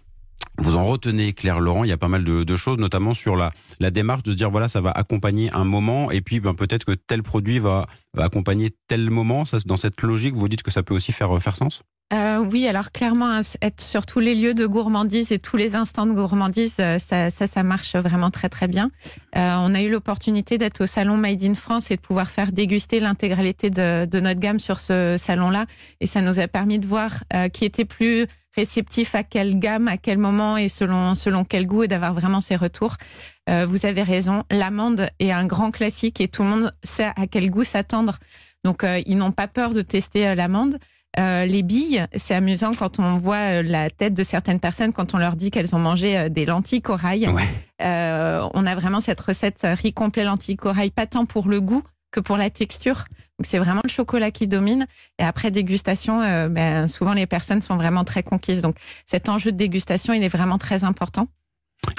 vous 0.59 0.77
en 0.77 0.85
retenez, 0.85 1.33
Claire 1.33 1.61
Laurent 1.61 1.85
Il 1.85 1.89
y 1.89 1.93
a 1.93 1.99
pas 1.99 2.09
mal 2.09 2.25
de, 2.25 2.57
choses, 2.57 2.79
notamment 2.79 3.15
sur 3.15 3.37
la, 3.37 3.53
la 3.81 3.91
démarche 3.91 4.23
de 4.23 4.33
se 4.33 4.37
dire 4.37 4.51
voilà, 4.51 4.69
ça 4.69 4.81
va 4.81 4.91
accompagner 4.91 5.51
un 5.53 5.65
moment, 5.65 6.11
et 6.11 6.21
puis 6.21 6.41
ben, 6.41 6.55
peut-être 6.55 6.85
que 6.85 6.93
tel 6.93 7.23
produit 7.23 7.59
va, 7.59 7.87
accompagner 8.19 8.75
tel 8.89 9.11
moment. 9.11 9.45
Ça, 9.45 9.59
dans 9.65 9.77
cette 9.77 10.01
logique, 10.03 10.35
vous 10.35 10.49
dites 10.49 10.63
que 10.63 10.71
ça 10.71 10.83
peut 10.83 10.95
aussi 10.95 11.13
faire, 11.13 11.43
faire 11.43 11.57
sens? 11.57 11.83
Euh, 12.13 12.39
oui, 12.39 12.67
alors 12.67 12.93
clairement, 12.93 13.31
hein, 13.31 13.41
être 13.63 13.81
sur 13.81 14.05
tous 14.05 14.21
les 14.21 14.35
lieux 14.35 14.53
de 14.53 14.67
gourmandise 14.67 15.33
et 15.33 15.39
tous 15.39 15.57
les 15.57 15.75
instants 15.75 16.05
de 16.05 16.13
gourmandise, 16.13 16.75
euh, 16.79 16.99
ça, 16.99 17.31
ça, 17.31 17.63
marche 17.63 17.97
vraiment 17.97 18.31
très 18.31 18.51
très 18.51 18.69
bien. 18.69 18.91
Euh, 19.35 19.55
on 19.61 19.75
a 19.75 19.81
eu 19.81 19.91
l'opportunité 19.91 20.59
d'être 20.59 20.83
au 20.83 20.87
salon 20.87 21.17
Made 21.17 21.43
in 21.43 21.55
France 21.55 21.91
et 21.91 21.97
de 21.97 22.03
pouvoir 22.03 22.29
faire 22.29 22.53
déguster 22.53 23.01
l'intégralité 23.01 23.71
de, 23.71 24.21
notre 24.21 24.41
gamme 24.41 24.59
sur 24.59 24.79
ce 24.79 25.17
salon-là, 25.19 25.65
et 26.01 26.07
ça 26.07 26.21
nous 26.21 26.39
a 26.39 26.49
permis 26.49 26.79
de 26.79 26.87
voir 26.87 27.25
qui 27.53 27.65
était 27.65 27.87
plus 27.87 28.27
réceptif 28.57 29.15
à 29.15 29.23
quelle 29.23 29.59
gamme, 29.59 29.89
à 29.89 29.97
quel 29.97 30.19
moment 30.19 30.57
et 30.57 30.69
selon 30.69 31.15
selon 31.15 31.45
quel 31.45 31.67
goût, 31.67 31.85
et 31.85 31.89
d'avoir 31.89 32.15
vraiment 32.15 32.41
ces 32.41 32.57
retours. 32.57 32.97
Euh, 33.49 33.67
vous 33.67 33.87
avez 33.87 34.03
raison, 34.03 34.45
l'amande 34.51 35.09
est 35.19 35.33
un 35.33 35.47
grand 35.47 35.71
classique 35.71 36.21
et 36.21 36.29
tout 36.29 36.43
le 36.43 36.49
monde 36.49 36.75
sait 36.85 37.11
à 37.17 37.27
quel 37.31 37.51
goût 37.51 37.65
s'attendre. 37.65 38.19
Donc 38.65 38.85
euh, 38.85 39.01
ils 39.07 39.17
n'ont 39.17 39.33
pas 39.33 39.49
peur 39.49 39.75
de 39.75 39.83
tester 39.83 40.29
euh, 40.29 40.35
l'amande. 40.35 40.79
Euh, 41.19 41.45
les 41.45 41.63
billes, 41.63 42.07
c'est 42.17 42.35
amusant 42.35 42.73
quand 42.73 42.99
on 42.99 43.19
voit 43.19 43.63
la 43.63 43.91
tête 43.91 44.15
de 44.15 44.23
certaines 44.23 44.61
personnes 44.61 44.95
quand 44.95 45.13
on 45.13 45.19
leur 45.19 45.37
dit 45.37 45.51
qu'elles 45.51 45.75
ont 45.75 45.79
mangé 45.79 46.31
des 46.31 46.47
lentilles 46.47 46.81
corail. 46.81 47.29
Ouais. 47.29 47.43
Euh, 47.83 48.49
on 48.55 48.65
a 48.65 48.75
vraiment 48.75 49.01
cette 49.01 49.21
recette 49.21 49.61
riz 49.65 49.93
complet 49.93 50.25
lentilles 50.25 50.57
corail, 50.57 50.91
pas 50.91 51.07
tant 51.07 51.27
pour 51.27 51.49
le 51.49 51.61
goût 51.61 51.83
que 52.13 52.21
pour 52.21 52.37
la 52.37 52.49
texture. 52.49 53.05
Donc 53.43 53.49
c'est 53.49 53.59
vraiment 53.59 53.81
le 53.83 53.91
chocolat 53.91 54.31
qui 54.31 54.47
domine. 54.47 54.87
Et 55.19 55.25
après 55.25 55.51
dégustation, 55.51 56.23
euh, 56.23 56.49
ben, 56.49 56.87
souvent 56.87 57.13
les 57.13 57.27
personnes 57.27 57.61
sont 57.61 57.77
vraiment 57.77 58.05
très 58.05 58.23
conquises. 58.23 58.63
Donc 58.63 58.77
cet 59.05 59.29
enjeu 59.29 59.51
de 59.51 59.57
dégustation, 59.57 60.13
il 60.13 60.23
est 60.23 60.29
vraiment 60.29 60.59
très 60.59 60.85
important. 60.85 61.27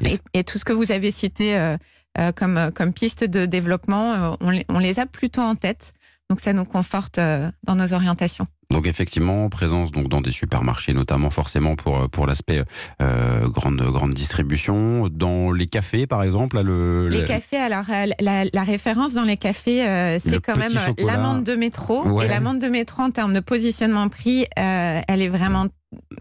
Et 0.06 0.14
Et, 0.14 0.40
et 0.40 0.44
tout 0.46 0.58
ce 0.58 0.64
que 0.64 0.72
vous 0.72 0.94
avez 0.94 1.12
cité 1.12 1.58
euh, 1.58 1.76
euh, 2.18 2.32
comme, 2.32 2.58
euh, 2.58 2.72
comme 2.72 2.94
piste 2.94 3.26
de 3.26 3.46
développement, 3.46 4.38
on, 4.40 4.52
les, 4.52 4.66
on 4.70 4.80
les 4.80 5.00
a 5.00 5.06
plutôt 5.06 5.42
en 5.42 5.56
tête. 5.56 5.92
Donc 6.30 6.40
ça 6.40 6.54
nous 6.54 6.64
conforte 6.64 7.20
dans 7.20 7.76
nos 7.76 7.92
orientations. 7.92 8.48
Donc 8.72 8.88
effectivement, 8.88 9.50
présence 9.50 9.92
donc 9.92 10.08
dans 10.10 10.22
des 10.22 10.32
supermarchés, 10.32 10.94
notamment 10.94 11.30
forcément 11.30 11.76
pour 11.76 12.10
pour 12.10 12.26
l'aspect 12.28 12.64
euh, 13.02 13.48
grande 13.48 13.82
grande 13.82 14.14
distribution, 14.14 15.10
dans 15.10 15.52
les 15.52 15.68
cafés 15.68 16.08
par 16.08 16.24
exemple. 16.24 16.56
Là, 16.56 16.64
le, 16.64 17.08
Les 17.10 17.20
le- 17.22 17.26
cafés, 17.26 17.58
alors 17.58 17.86
euh, 17.90 18.08
la, 18.20 18.46
la 18.52 18.64
référence 18.64 19.14
dans 19.14 19.24
les 19.24 19.38
cafés, 19.38 19.88
euh, 19.88 20.14
Le 20.16 20.20
c'est 20.20 20.40
quand 20.42 20.58
même 20.58 20.74
euh, 20.76 21.06
l'amande 21.06 21.44
de 21.44 21.56
métro. 21.56 22.04
Ouais. 22.08 22.26
Et 22.26 22.28
l'amande 22.28 22.60
de 22.60 22.68
métro, 22.68 23.04
en 23.04 23.12
termes 23.12 23.34
de 23.34 23.40
positionnement 23.40 24.10
prix, 24.10 24.46
euh, 24.58 25.02
elle 25.08 25.22
est 25.22 25.30
vraiment 25.30 25.68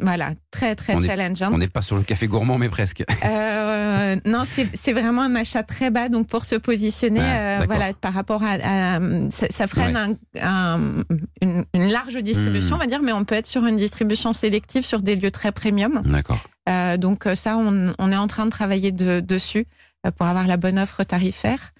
voilà, 0.00 0.30
très 0.50 0.74
très 0.74 0.94
On 0.94 1.00
est- 1.00 1.44
on 1.52 1.58
n'est 1.58 1.68
pas 1.68 1.82
sur 1.82 1.96
le 1.96 2.02
café 2.02 2.26
gourmand, 2.26 2.58
mais 2.58 2.68
presque. 2.68 3.04
Euh, 3.24 4.16
non, 4.26 4.44
c'est 4.46 4.92
vraiment 4.92 5.22
un 5.22 5.34
achat 5.34 5.62
très 5.62 5.90
bas. 5.90 6.08
Donc 6.08 6.26
pour 6.28 6.44
se 6.44 6.54
positionner, 6.56 7.20
Ah, 7.20 7.60
euh, 7.62 7.64
voilà, 7.66 7.92
par 7.94 8.12
rapport 8.14 8.42
à, 8.42 8.52
à- 8.62 9.00
ça, 9.30 9.46
ça 9.50 9.66
freine 9.66 9.96
Ouais. 9.96 10.40
un- 10.42 10.76
un- 10.76 11.02
une, 11.40 11.64
une 11.74 11.88
large 11.90 12.16
distribution, 12.16 12.74
Hmm. 12.76 12.78
on 12.78 12.82
va 12.82 12.86
dire, 12.86 13.02
mais 13.02 13.12
on 13.12 13.24
peut 13.24 13.34
être 13.34 13.46
sur 13.46 13.66
une 13.66 13.76
distribution 13.76 14.32
sélective 14.32 14.84
sur 14.84 15.02
des 15.02 15.16
lieux 15.16 15.30
très 15.30 15.52
premium. 15.52 16.02
D'accord. 16.04 16.38
Euh, 16.68 16.96
donc 16.96 17.24
ça, 17.34 17.56
on, 17.56 17.92
on 17.98 18.12
est 18.12 18.16
en 18.16 18.26
train 18.28 18.44
de 18.46 18.50
travailler 18.50 18.92
de- 18.92 19.20
dessus 19.20 19.66
pour 20.10 20.26
avoir 20.26 20.46
la 20.46 20.56
bonne 20.56 20.78
offre 20.78 21.04
tarifaire. 21.04 21.70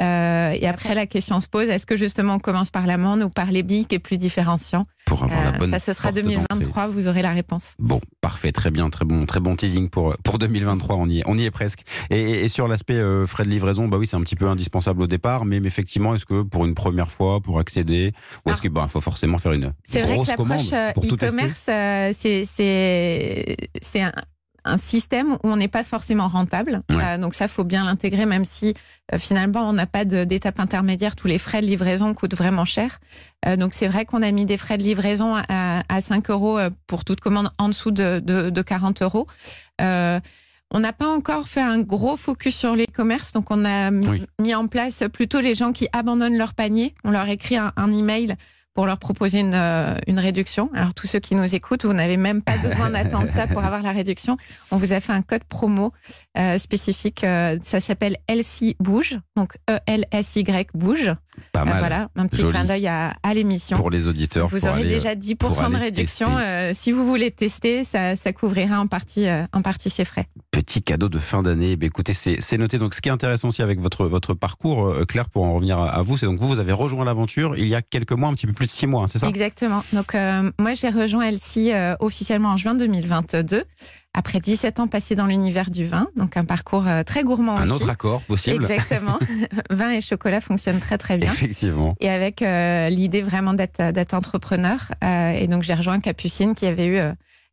Euh, 0.00 0.52
et 0.52 0.66
après, 0.66 0.94
la 0.94 1.06
question 1.06 1.40
se 1.40 1.48
pose 1.48 1.68
est-ce 1.68 1.84
que 1.86 1.96
justement 1.96 2.34
on 2.34 2.38
commence 2.38 2.70
par 2.70 2.86
l'amende 2.86 3.22
ou 3.22 3.28
par 3.28 3.50
les 3.52 3.62
billes 3.62 3.84
qui 3.86 3.96
est 3.96 3.98
plus 4.00 4.16
différenciant 4.18 4.84
Pour 5.04 5.22
avoir 5.24 5.42
la 5.44 5.48
Euh, 5.50 5.58
bonne. 5.58 5.70
Ça, 5.70 5.78
ce 5.78 5.92
sera 5.92 6.10
porte 6.12 6.24
d'entrée. 6.24 6.36
2023. 6.50 6.86
Vous 6.88 7.08
aurez 7.08 7.20
la 7.22 7.32
réponse. 7.32 7.74
Bon, 7.78 8.00
parfait, 8.20 8.52
très 8.52 8.70
bien, 8.70 8.88
très 8.90 9.04
bon, 9.04 9.26
très 9.26 9.40
bon 9.40 9.54
teasing 9.56 9.88
pour 9.90 10.16
pour 10.24 10.38
2023. 10.38 10.96
On 10.96 11.08
y 11.08 11.20
est, 11.20 11.22
on 11.26 11.36
y 11.36 11.44
est 11.44 11.50
presque. 11.50 11.82
Et, 12.10 12.44
et 12.44 12.48
sur 12.48 12.68
l'aspect 12.68 12.94
euh, 12.94 13.26
frais 13.26 13.44
de 13.44 13.50
livraison, 13.50 13.86
bah 13.88 13.98
oui, 13.98 14.06
c'est 14.06 14.16
un 14.16 14.22
petit 14.22 14.36
peu 14.36 14.48
indispensable 14.48 15.02
au 15.02 15.06
départ, 15.06 15.44
mais, 15.44 15.60
mais 15.60 15.68
effectivement, 15.68 16.14
est-ce 16.14 16.24
que 16.26 16.42
pour 16.42 16.64
une 16.64 16.74
première 16.74 17.10
fois, 17.10 17.40
pour 17.40 17.58
accéder, 17.58 18.12
ou 18.46 18.50
est-ce 18.50 18.58
Ah. 18.60 18.62
que 18.64 18.68
bah 18.68 18.86
faut 18.88 19.00
forcément 19.00 19.38
faire 19.38 19.52
une 19.52 19.72
C'est 19.84 20.02
vrai 20.02 20.18
que 20.18 20.28
l'approche 20.28 20.72
euh, 20.72 20.90
e-commerce, 20.96 21.64
euh, 21.68 22.12
c'est 22.14 24.00
un, 24.00 24.12
un 24.64 24.78
système 24.78 25.32
où 25.32 25.38
on 25.42 25.56
n'est 25.56 25.68
pas 25.68 25.84
forcément 25.84 26.28
rentable. 26.28 26.80
Ouais. 26.90 26.96
Euh, 27.04 27.18
donc 27.18 27.34
ça, 27.34 27.48
faut 27.48 27.64
bien 27.64 27.84
l'intégrer, 27.84 28.26
même 28.26 28.44
si 28.44 28.74
euh, 29.12 29.18
finalement 29.18 29.68
on 29.68 29.72
n'a 29.72 29.86
pas 29.86 30.04
d'étape 30.04 30.60
intermédiaire. 30.60 31.16
Tous 31.16 31.26
les 31.26 31.38
frais 31.38 31.60
de 31.60 31.66
livraison 31.66 32.14
coûtent 32.14 32.36
vraiment 32.36 32.64
cher. 32.64 32.98
Euh, 33.46 33.56
donc 33.56 33.74
c'est 33.74 33.88
vrai 33.88 34.04
qu'on 34.04 34.22
a 34.22 34.30
mis 34.30 34.44
des 34.46 34.56
frais 34.56 34.78
de 34.78 34.82
livraison 34.82 35.34
à, 35.48 35.82
à 35.88 36.00
5 36.00 36.30
euros 36.30 36.58
pour 36.86 37.04
toute 37.04 37.20
commande 37.20 37.50
en 37.58 37.68
dessous 37.68 37.90
de, 37.90 38.20
de, 38.20 38.50
de 38.50 38.62
40 38.62 39.02
euros. 39.02 39.26
On 40.74 40.80
n'a 40.80 40.92
pas 40.94 41.08
encore 41.08 41.48
fait 41.48 41.60
un 41.60 41.78
gros 41.80 42.16
focus 42.16 42.56
sur 42.56 42.74
les 42.74 42.86
commerces, 42.86 43.32
donc 43.34 43.50
on 43.50 43.64
a 43.66 43.90
Oui. 43.90 44.24
mis 44.40 44.54
en 44.54 44.68
place 44.68 45.02
plutôt 45.12 45.40
les 45.42 45.54
gens 45.54 45.72
qui 45.72 45.86
abandonnent 45.92 46.38
leur 46.38 46.54
panier. 46.54 46.94
On 47.04 47.10
leur 47.10 47.28
écrit 47.28 47.56
un, 47.58 47.72
un 47.76 47.92
email 47.92 48.36
pour 48.74 48.86
leur 48.86 48.98
proposer 48.98 49.40
une, 49.40 49.54
euh, 49.54 49.94
une 50.06 50.18
réduction. 50.18 50.70
Alors 50.74 50.94
tous 50.94 51.06
ceux 51.06 51.18
qui 51.20 51.34
nous 51.34 51.54
écoutent, 51.54 51.84
vous 51.84 51.92
n'avez 51.92 52.16
même 52.16 52.42
pas 52.42 52.56
besoin 52.58 52.90
d'attendre 52.90 53.28
ça 53.28 53.46
pour 53.46 53.62
avoir 53.64 53.82
la 53.82 53.92
réduction. 53.92 54.36
On 54.70 54.76
vous 54.76 54.92
a 54.92 55.00
fait 55.00 55.12
un 55.12 55.22
code 55.22 55.44
promo 55.44 55.92
euh, 56.38 56.58
spécifique. 56.58 57.24
euh, 57.24 57.58
ça 57.62 57.80
s'appelle 57.80 58.16
LC 58.28 58.76
Bouge, 58.80 59.18
donc 59.36 59.56
E 59.70 59.78
L 59.86 60.04
S 60.10 60.36
Y 60.36 60.70
Bouge. 60.74 61.12
Pas 61.52 61.64
mal. 61.64 61.78
voilà, 61.78 62.08
un 62.16 62.26
petit 62.26 62.42
Joli. 62.42 62.52
clin 62.52 62.64
d'œil 62.64 62.86
à, 62.88 63.14
à 63.22 63.34
l'émission. 63.34 63.76
Pour 63.76 63.90
les 63.90 64.06
auditeurs. 64.06 64.48
Vous 64.48 64.66
aurez 64.66 64.82
aller, 64.82 64.94
déjà 64.96 65.10
euh, 65.10 65.14
10% 65.14 65.36
pour 65.36 65.50
de 65.70 65.76
réduction. 65.76 66.36
euh, 66.38 66.72
si 66.74 66.92
vous 66.92 67.06
voulez 67.06 67.30
tester, 67.30 67.84
ça, 67.84 68.16
ça 68.16 68.32
couvrira 68.32 68.78
en 68.80 68.86
partie, 68.86 69.26
euh, 69.28 69.44
en 69.52 69.62
partie 69.62 69.88
ces 69.90 70.04
frais. 70.04 70.26
Petit 70.50 70.82
cadeau 70.82 71.08
de 71.08 71.18
fin 71.18 71.42
d'année. 71.42 71.76
Ben, 71.76 71.86
écoutez, 71.86 72.12
c'est 72.14 72.58
noté. 72.58 72.76
Donc, 72.78 72.94
ce 72.94 73.00
qui 73.00 73.08
est 73.08 73.12
intéressant 73.12 73.48
aussi 73.48 73.62
avec 73.62 73.80
votre, 73.80 74.06
votre 74.06 74.34
parcours, 74.34 74.86
euh, 74.88 75.04
Claire, 75.06 75.28
pour 75.30 75.44
en 75.44 75.54
revenir 75.54 75.78
à, 75.78 75.88
à 75.88 76.02
vous, 76.02 76.16
c'est 76.18 76.26
donc 76.26 76.38
vous, 76.38 76.48
vous 76.48 76.58
avez 76.58 76.72
rejoint 76.72 77.04
l'aventure 77.04 77.56
il 77.56 77.68
y 77.68 77.74
a 77.74 77.82
quelques 77.82 78.12
mois, 78.12 78.28
un 78.28 78.34
petit 78.34 78.46
peu 78.46 78.52
plus 78.52 78.66
de 78.66 78.70
six 78.70 78.86
mois, 78.86 79.04
hein, 79.04 79.06
c'est 79.06 79.18
ça? 79.18 79.28
Exactement. 79.28 79.82
Donc, 79.92 80.14
euh, 80.14 80.50
moi, 80.58 80.74
j'ai 80.74 80.90
rejoint 80.90 81.24
Elsie 81.26 81.72
euh, 81.72 81.94
officiellement 82.00 82.50
en 82.50 82.56
juin 82.56 82.74
2022, 82.74 83.64
après 84.14 84.40
17 84.40 84.80
ans 84.80 84.88
passés 84.88 85.14
dans 85.14 85.26
l'univers 85.26 85.70
du 85.70 85.86
vin. 85.86 86.06
Donc, 86.16 86.36
un 86.36 86.44
parcours 86.44 86.86
euh, 86.86 87.02
très 87.02 87.22
gourmand 87.22 87.56
Un 87.56 87.64
aussi. 87.64 87.72
autre 87.72 87.90
accord 87.90 88.20
possible. 88.22 88.64
Exactement. 88.64 89.18
vin 89.70 89.90
et 89.90 90.00
chocolat 90.00 90.40
fonctionnent 90.40 90.80
très, 90.80 90.98
très 90.98 91.16
bien. 91.16 91.32
Effectivement. 91.32 91.96
Et 92.00 92.10
avec 92.10 92.42
euh, 92.42 92.88
l'idée 92.90 93.22
vraiment 93.22 93.54
d'être 93.54 93.92
d'être 93.92 94.14
entrepreneur. 94.14 94.76
Euh, 95.02 95.30
et 95.32 95.46
donc, 95.46 95.62
j'ai 95.62 95.74
rejoint 95.74 96.00
Capucine 96.00 96.54
qui 96.54 96.66
avait 96.66 96.86
eu 96.86 96.96
euh, 96.98 97.12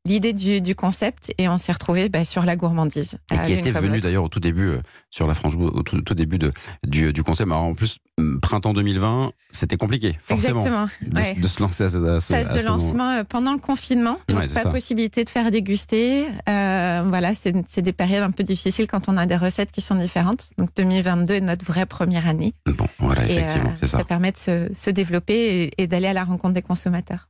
l'idée 0.10 0.34
du, 0.34 0.60
du 0.60 0.76
concept 0.76 1.34
et 1.38 1.48
on 1.48 1.58
s'est 1.58 1.72
retrouvés 1.72 2.10
bah, 2.10 2.26
sur 2.26 2.44
la 2.44 2.56
gourmandise. 2.58 3.18
Et 3.32 3.36
Euh, 3.38 3.44
qui 3.44 3.54
était 3.54 3.72
venu 3.72 4.02
d'ailleurs 4.02 4.24
au 4.26 4.30
tout 4.30 4.40
début 4.42 4.68
euh, 4.70 4.82
sur 5.10 5.26
la 5.28 5.34
au 5.56 5.84
tout, 5.84 6.02
tout 6.02 6.14
début 6.16 6.38
de, 6.38 6.52
du, 6.86 7.14
du 7.14 7.24
concept. 7.24 7.50
Alors 7.50 7.64
en 7.64 7.74
plus, 7.76 7.98
hum, 8.18 8.40
printemps 8.42 8.74
2020, 8.74 9.32
c'était 9.52 9.78
compliqué, 9.78 10.18
forcément, 10.22 10.60
Exactement. 10.60 10.90
de, 11.02 11.16
Ouais. 11.18 11.34
de 11.36 11.48
se 11.48 11.62
lancer 11.62 11.84
à, 11.86 11.90
ce- 11.90 11.98
à 11.98 12.20
ce, 12.20 12.34
phase 12.34 12.52
à 12.52 12.54
de 12.56 12.60
ce 12.60 12.66
lancement 12.66 13.10
euh, 13.12 13.24
pendant 13.24 13.54
le 13.54 13.60
confinement. 13.60 14.18
Donc, 14.28 14.40
Ouais, 14.40 14.48
c'est 14.48 14.54
pas 14.56 14.64
ça. 14.64 14.70
possibilité 14.72 15.24
de 15.24 15.30
faire 15.30 15.50
déguster. 15.52 16.26
Euh, 16.50 17.04
voilà, 17.06 17.34
c'est 17.36 17.82
des 17.82 17.94
périodes 17.94 18.24
un 18.24 18.32
peu 18.32 18.44
difficiles 18.44 18.88
quand 18.88 19.08
on 19.10 19.16
a 19.18 19.26
des 19.26 19.38
recettes 19.38 19.72
qui 19.72 19.82
sont 19.82 19.96
différentes. 19.96 20.50
Donc, 20.58 20.70
2022 20.76 21.36
est 21.36 21.42
notre 21.42 21.66
vraie 21.66 21.86
première 21.86 22.28
année. 22.28 22.54
Bon, 22.66 22.88
voilà, 23.00 23.28
Et 23.28 23.34
effectivement, 23.38 23.70
euh, 23.70 23.74
c'est 23.80 23.88
ça. 23.88 24.04
permet 24.04 24.32
de 24.32 24.38
se, 24.38 24.68
se 24.74 24.90
développer 24.90 25.64
et, 25.78 25.82
et 25.84 25.88
d'aller 25.88 26.08
à 26.08 26.14
la 26.14 26.24
rencontre 26.24 26.54
des 26.56 26.62
consommateurs. 26.62 27.29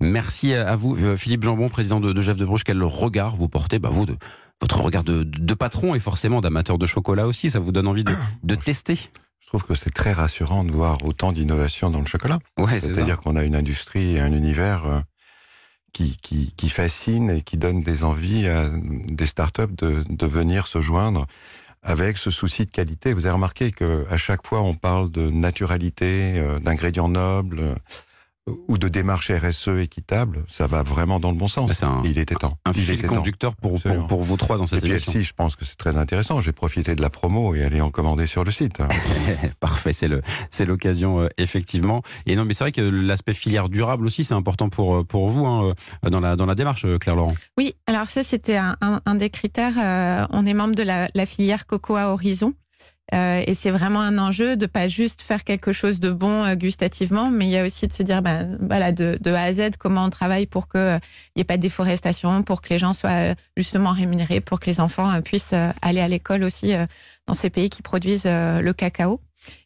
Merci 0.00 0.54
à 0.54 0.76
vous, 0.76 0.96
euh, 0.96 1.16
Philippe 1.16 1.42
Jambon, 1.42 1.68
président 1.68 2.00
de, 2.00 2.12
de 2.12 2.22
Jeff 2.22 2.36
de 2.36 2.44
Bruges. 2.44 2.64
Quel 2.64 2.82
regard 2.82 3.36
vous 3.36 3.48
portez, 3.48 3.78
bah, 3.78 3.90
vous, 3.90 4.06
de, 4.06 4.16
votre 4.60 4.80
regard 4.80 5.04
de, 5.04 5.24
de 5.24 5.54
patron 5.54 5.94
et 5.94 6.00
forcément 6.00 6.40
d'amateur 6.40 6.78
de 6.78 6.86
chocolat 6.86 7.26
aussi, 7.26 7.50
ça 7.50 7.58
vous 7.58 7.72
donne 7.72 7.88
envie 7.88 8.04
de, 8.04 8.12
de 8.42 8.54
tester? 8.54 8.98
Je 9.40 9.46
trouve 9.48 9.64
que 9.64 9.74
c'est 9.74 9.94
très 9.94 10.12
rassurant 10.12 10.62
de 10.62 10.70
voir 10.70 10.98
autant 11.04 11.32
d'innovation 11.32 11.90
dans 11.90 12.00
le 12.00 12.06
chocolat. 12.06 12.38
Ouais. 12.58 12.80
C'est-à-dire 12.80 13.18
qu'on 13.18 13.34
a 13.34 13.44
une 13.44 13.56
industrie 13.56 14.16
et 14.16 14.20
un 14.20 14.32
univers 14.32 14.84
euh, 14.84 15.00
qui, 15.92 16.16
qui, 16.18 16.52
qui 16.54 16.68
fascine 16.68 17.30
et 17.30 17.40
qui 17.40 17.56
donne 17.56 17.80
des 17.80 18.04
envies 18.04 18.46
à 18.46 18.68
des 18.70 19.26
startups 19.26 19.74
de, 19.76 20.04
de 20.08 20.26
venir 20.26 20.66
se 20.66 20.80
joindre 20.80 21.26
avec 21.82 22.18
ce 22.18 22.30
souci 22.30 22.66
de 22.66 22.70
qualité. 22.70 23.14
Vous 23.14 23.24
avez 23.24 23.32
remarqué 23.32 23.70
que 23.70 24.04
à 24.10 24.18
chaque 24.18 24.46
fois 24.46 24.60
on 24.60 24.74
parle 24.74 25.10
de 25.10 25.30
naturalité, 25.30 26.34
euh, 26.36 26.58
d'ingrédients 26.58 27.08
nobles 27.08 27.74
ou 28.68 28.78
de 28.78 28.88
démarche 28.88 29.30
RSE 29.30 29.68
équitable, 29.80 30.44
ça 30.48 30.66
va 30.66 30.82
vraiment 30.82 31.20
dans 31.20 31.30
le 31.30 31.36
bon 31.36 31.48
sens. 31.48 31.82
Un- 31.82 32.02
Et 32.04 32.08
il 32.08 32.18
était 32.18 32.34
temps. 32.34 32.58
Un 32.66 32.72
il 32.72 32.82
fil 32.82 32.94
était 32.94 33.06
conducteur 33.06 33.54
pour, 33.56 33.72
pour, 33.72 33.76
Absolument. 33.80 34.06
pour 34.06 34.22
vous 34.22 34.36
trois 34.36 34.56
dans 34.58 34.64
Et 34.64 34.68
cette 34.68 34.80
puis 34.82 34.90
émission. 34.90 35.12
si, 35.12 35.22
je 35.24 35.32
pense 35.32 35.56
que 35.56 35.64
c'est 35.64 35.76
très 35.76 35.96
intéressant. 35.96 36.40
J'ai 36.40 36.52
profité 36.52 36.94
de 36.94 37.02
la 37.02 37.10
promo 37.10 37.54
et 37.54 37.62
aller 37.64 37.80
en 37.80 37.90
commander 37.90 38.26
sur 38.26 38.44
le 38.44 38.50
site. 38.50 38.78
Parfait, 39.60 39.92
c'est 39.92 40.08
le 40.08 40.22
c'est 40.50 40.64
l'occasion 40.64 41.20
euh, 41.20 41.28
effectivement. 41.38 42.02
Et 42.26 42.36
non, 42.36 42.44
mais 42.44 42.54
c'est 42.54 42.64
vrai 42.64 42.72
que 42.72 42.80
l'aspect 42.80 43.34
filière 43.34 43.68
durable 43.68 44.06
aussi, 44.06 44.24
c'est 44.24 44.34
important 44.34 44.68
pour 44.68 44.96
euh, 44.96 45.04
pour 45.04 45.28
vous 45.28 45.46
hein, 45.46 45.74
euh, 46.04 46.10
dans 46.10 46.20
la 46.20 46.36
dans 46.36 46.46
la 46.46 46.54
démarche, 46.54 46.86
Claire 47.00 47.16
Laurent. 47.16 47.34
Oui, 47.56 47.74
alors 47.86 48.08
ça, 48.08 48.24
c'était 48.24 48.56
un, 48.56 48.76
un- 48.80 49.00
un 49.06 49.14
des 49.14 49.30
critères. 49.30 49.74
Euh, 49.78 50.26
on 50.32 50.46
est 50.46 50.54
membre 50.54 50.74
de 50.74 50.82
la, 50.82 51.08
la 51.14 51.26
filière 51.26 51.66
Cocoa 51.66 52.08
Horizon. 52.12 52.54
Euh, 53.14 53.42
et 53.46 53.54
c'est 53.54 53.70
vraiment 53.70 54.00
un 54.00 54.18
enjeu 54.18 54.56
de 54.56 54.66
pas 54.66 54.88
juste 54.88 55.22
faire 55.22 55.42
quelque 55.42 55.72
chose 55.72 55.98
de 55.98 56.10
bon 56.10 56.44
euh, 56.44 56.54
gustativement, 56.56 57.30
mais 57.30 57.46
il 57.46 57.50
y 57.50 57.56
a 57.56 57.64
aussi 57.64 57.86
de 57.86 57.92
se 57.92 58.02
dire, 58.02 58.20
ben, 58.20 58.58
voilà, 58.60 58.92
de, 58.92 59.18
A 59.32 59.42
à 59.42 59.52
Z, 59.52 59.76
comment 59.78 60.04
on 60.04 60.10
travaille 60.10 60.46
pour 60.46 60.68
qu'il 60.68 61.00
n'y 61.34 61.40
ait 61.40 61.44
pas 61.44 61.56
de 61.56 61.62
déforestation, 61.62 62.42
pour 62.42 62.60
que 62.60 62.68
les 62.68 62.78
gens 62.78 62.92
soient 62.92 63.30
euh, 63.30 63.34
justement 63.56 63.92
rémunérés, 63.92 64.40
pour 64.42 64.60
que 64.60 64.66
les 64.66 64.80
enfants 64.80 65.10
euh, 65.10 65.20
puissent 65.22 65.54
euh, 65.54 65.70
aller 65.80 66.00
à 66.00 66.08
l'école 66.08 66.44
aussi 66.44 66.74
euh, 66.74 66.84
dans 67.26 67.34
ces 67.34 67.48
pays 67.48 67.70
qui 67.70 67.80
produisent 67.80 68.26
euh, 68.26 68.60
le 68.60 68.72
cacao. 68.74 69.20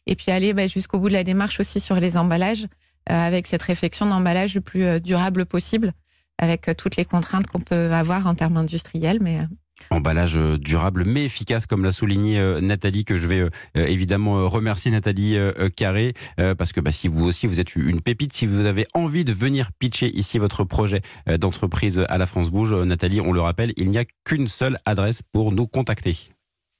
Et 0.07 0.15
puis 0.15 0.31
aller 0.31 0.53
ben, 0.53 0.69
jusqu'au 0.69 0.99
bout 0.99 1.09
de 1.09 1.13
la 1.13 1.23
démarche 1.23 1.59
aussi 1.59 1.81
sur 1.81 1.99
les 1.99 2.15
emballages, 2.15 2.67
euh, 3.11 3.27
avec 3.27 3.47
cette 3.47 3.63
réflexion 3.63 4.05
d'emballage 4.05 4.55
le 4.55 4.61
plus 4.61 4.85
euh, 4.85 4.99
durable 4.99 5.45
possible, 5.45 5.91
avec 6.37 6.69
euh, 6.69 6.73
toutes 6.73 6.95
les 6.95 7.03
contraintes 7.03 7.47
qu'on 7.47 7.59
peut 7.59 7.91
avoir 7.91 8.27
en 8.27 8.35
termes 8.35 8.55
industriels. 8.55 9.19
Mais 9.19 9.39
euh, 9.39 9.45
Emballage 9.89 10.37
euh, 10.37 10.57
durable 10.57 11.03
mais 11.05 11.25
efficace, 11.25 11.65
comme 11.65 11.83
l'a 11.83 11.91
souligné 11.91 12.39
euh, 12.39 12.61
Nathalie, 12.61 13.05
que 13.05 13.17
je 13.17 13.27
vais 13.27 13.39
euh, 13.39 13.49
évidemment 13.75 14.47
remercier 14.47 14.91
Nathalie 14.91 15.37
Carré, 15.75 16.13
parce 16.57 16.71
que 16.71 16.79
bah, 16.79 16.91
si 16.91 17.07
vous 17.07 17.23
aussi 17.23 17.47
vous 17.47 17.59
êtes 17.59 17.75
une 17.75 18.01
pépite, 18.01 18.33
si 18.33 18.45
vous 18.45 18.65
avez 18.65 18.85
envie 18.93 19.23
de 19.23 19.33
venir 19.33 19.71
pitcher 19.77 20.07
ici 20.15 20.37
votre 20.37 20.63
projet 20.63 21.01
d'entreprise 21.27 22.03
à 22.09 22.17
la 22.17 22.25
France 22.25 22.49
Bouge, 22.49 22.73
Nathalie, 22.73 23.21
on 23.21 23.31
le 23.31 23.41
rappelle, 23.41 23.73
il 23.77 23.89
n'y 23.89 23.97
a 23.97 24.05
qu'une 24.23 24.47
seule 24.47 24.77
adresse 24.85 25.21
pour 25.31 25.51
nous 25.51 25.67
contacter. 25.67 26.15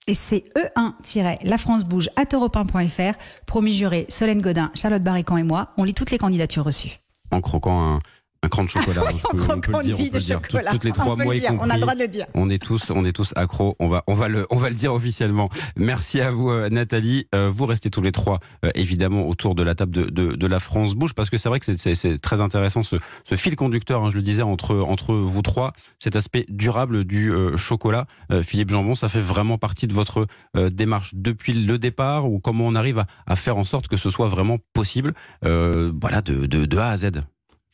Et 0.08 0.14
c'est 0.14 0.44
E1-lafrancebouge 0.56 2.10
at 2.16 2.26
europe1.fr. 2.26 3.18
Promis 3.46 3.74
juré, 3.74 4.06
Solène 4.10 4.42
Godin, 4.42 4.72
Charlotte 4.76 5.04
Barrican 5.04 5.38
et 5.38 5.44
moi, 5.44 5.70
on 5.78 5.84
lit 5.84 5.94
toutes 5.94 6.12
les 6.12 6.18
candidatures 6.18 6.66
reçues. 6.66 7.00
En 7.32 7.42
croquant 7.42 7.96
un, 7.96 8.00
un 8.44 8.48
cran 8.50 8.64
de 8.66 8.70
chocolat. 8.70 9.02
on 9.34 9.60
peut 9.60 9.72
le 9.72 9.84
dire, 9.84 9.96
on 10.00 10.04
peut 10.10 10.18
le 10.18 10.20
dire. 10.20 10.42
Toutes- 10.42 10.84
les 10.84 10.92
trois 10.92 11.16
mois 11.16 11.34
le 11.34 11.42
on 11.52 11.70
a 11.70 11.76
le 11.76 11.82
droit 11.82 11.96
de 11.96 12.00
le 12.02 12.08
dire. 12.08 12.26
On 12.34 12.50
est 12.50 12.62
tous, 12.62 12.92
on 12.92 13.04
est 13.06 13.14
tous 13.14 13.32
accros. 13.36 13.76
On 13.80 13.88
va, 13.88 14.04
on 14.08 14.14
va 14.14 14.28
le, 14.28 14.46
on 14.50 14.58
va 14.58 14.70
le 14.70 14.76
dire 14.76 14.94
officiellement. 14.94 15.50
Merci 15.78 16.20
à 16.22 16.32
vous, 16.32 16.50
euh, 16.50 16.70
Nathalie. 16.70 17.28
Euh, 17.34 17.50
vous 17.52 17.66
restez 17.66 17.90
tous 17.90 18.02
les 18.02 18.12
trois, 18.12 18.40
euh, 18.66 18.72
évidemment, 18.76 19.28
autour 19.28 19.56
de 19.56 19.64
la 19.64 19.76
table 19.76 19.92
de, 19.96 20.04
de, 20.10 20.36
de 20.36 20.48
la 20.48 20.60
France 20.60 20.94
Bouge, 20.96 21.14
parce 21.14 21.30
que 21.30 21.38
c'est 21.38 21.50
vrai 21.50 21.60
que 21.60 21.66
c'est- 21.78 22.18
très 22.22 22.42
intéressant 22.42 22.84
ce, 22.84 22.98
ce 23.26 23.36
fil 23.36 23.56
conducteur. 23.56 24.04
hein, 24.04 24.10
je 24.10 24.18
le 24.18 24.22
disais 24.22 24.44
entre 24.44 24.76
entre 24.78 25.14
vous 25.16 25.42
trois, 25.42 25.74
cet 26.00 26.16
aspect 26.16 26.46
durable 26.50 27.06
du 27.06 27.32
euh, 27.32 27.56
chocolat. 27.58 28.06
Euh, 28.32 28.44
Philippe 28.44 28.70
Jambon, 28.72 28.96
ça 28.96 29.08
fait 29.10 29.20
vraiment 29.22 29.58
partie 29.58 29.88
de 29.88 29.94
votre 29.94 30.28
euh, 30.58 30.70
démarche 30.70 31.12
depuis 31.16 31.54
le 31.54 31.78
départ, 31.80 32.30
ou 32.30 32.40
comment 32.40 32.66
on 32.68 32.76
arrive 32.76 33.00
à, 33.00 33.08
à 33.26 33.36
faire 33.36 33.58
en 33.58 33.66
sorte 33.66 33.88
que 33.88 33.98
ce 33.98 34.10
soit 34.10 34.28
vraiment 34.28 34.58
possible, 34.74 35.14
voilà, 35.44 36.22
de, 36.22 36.46
de, 36.46 36.66
de 36.66 36.78
A 36.78 36.90
à 36.90 36.98
Z. 36.98 37.12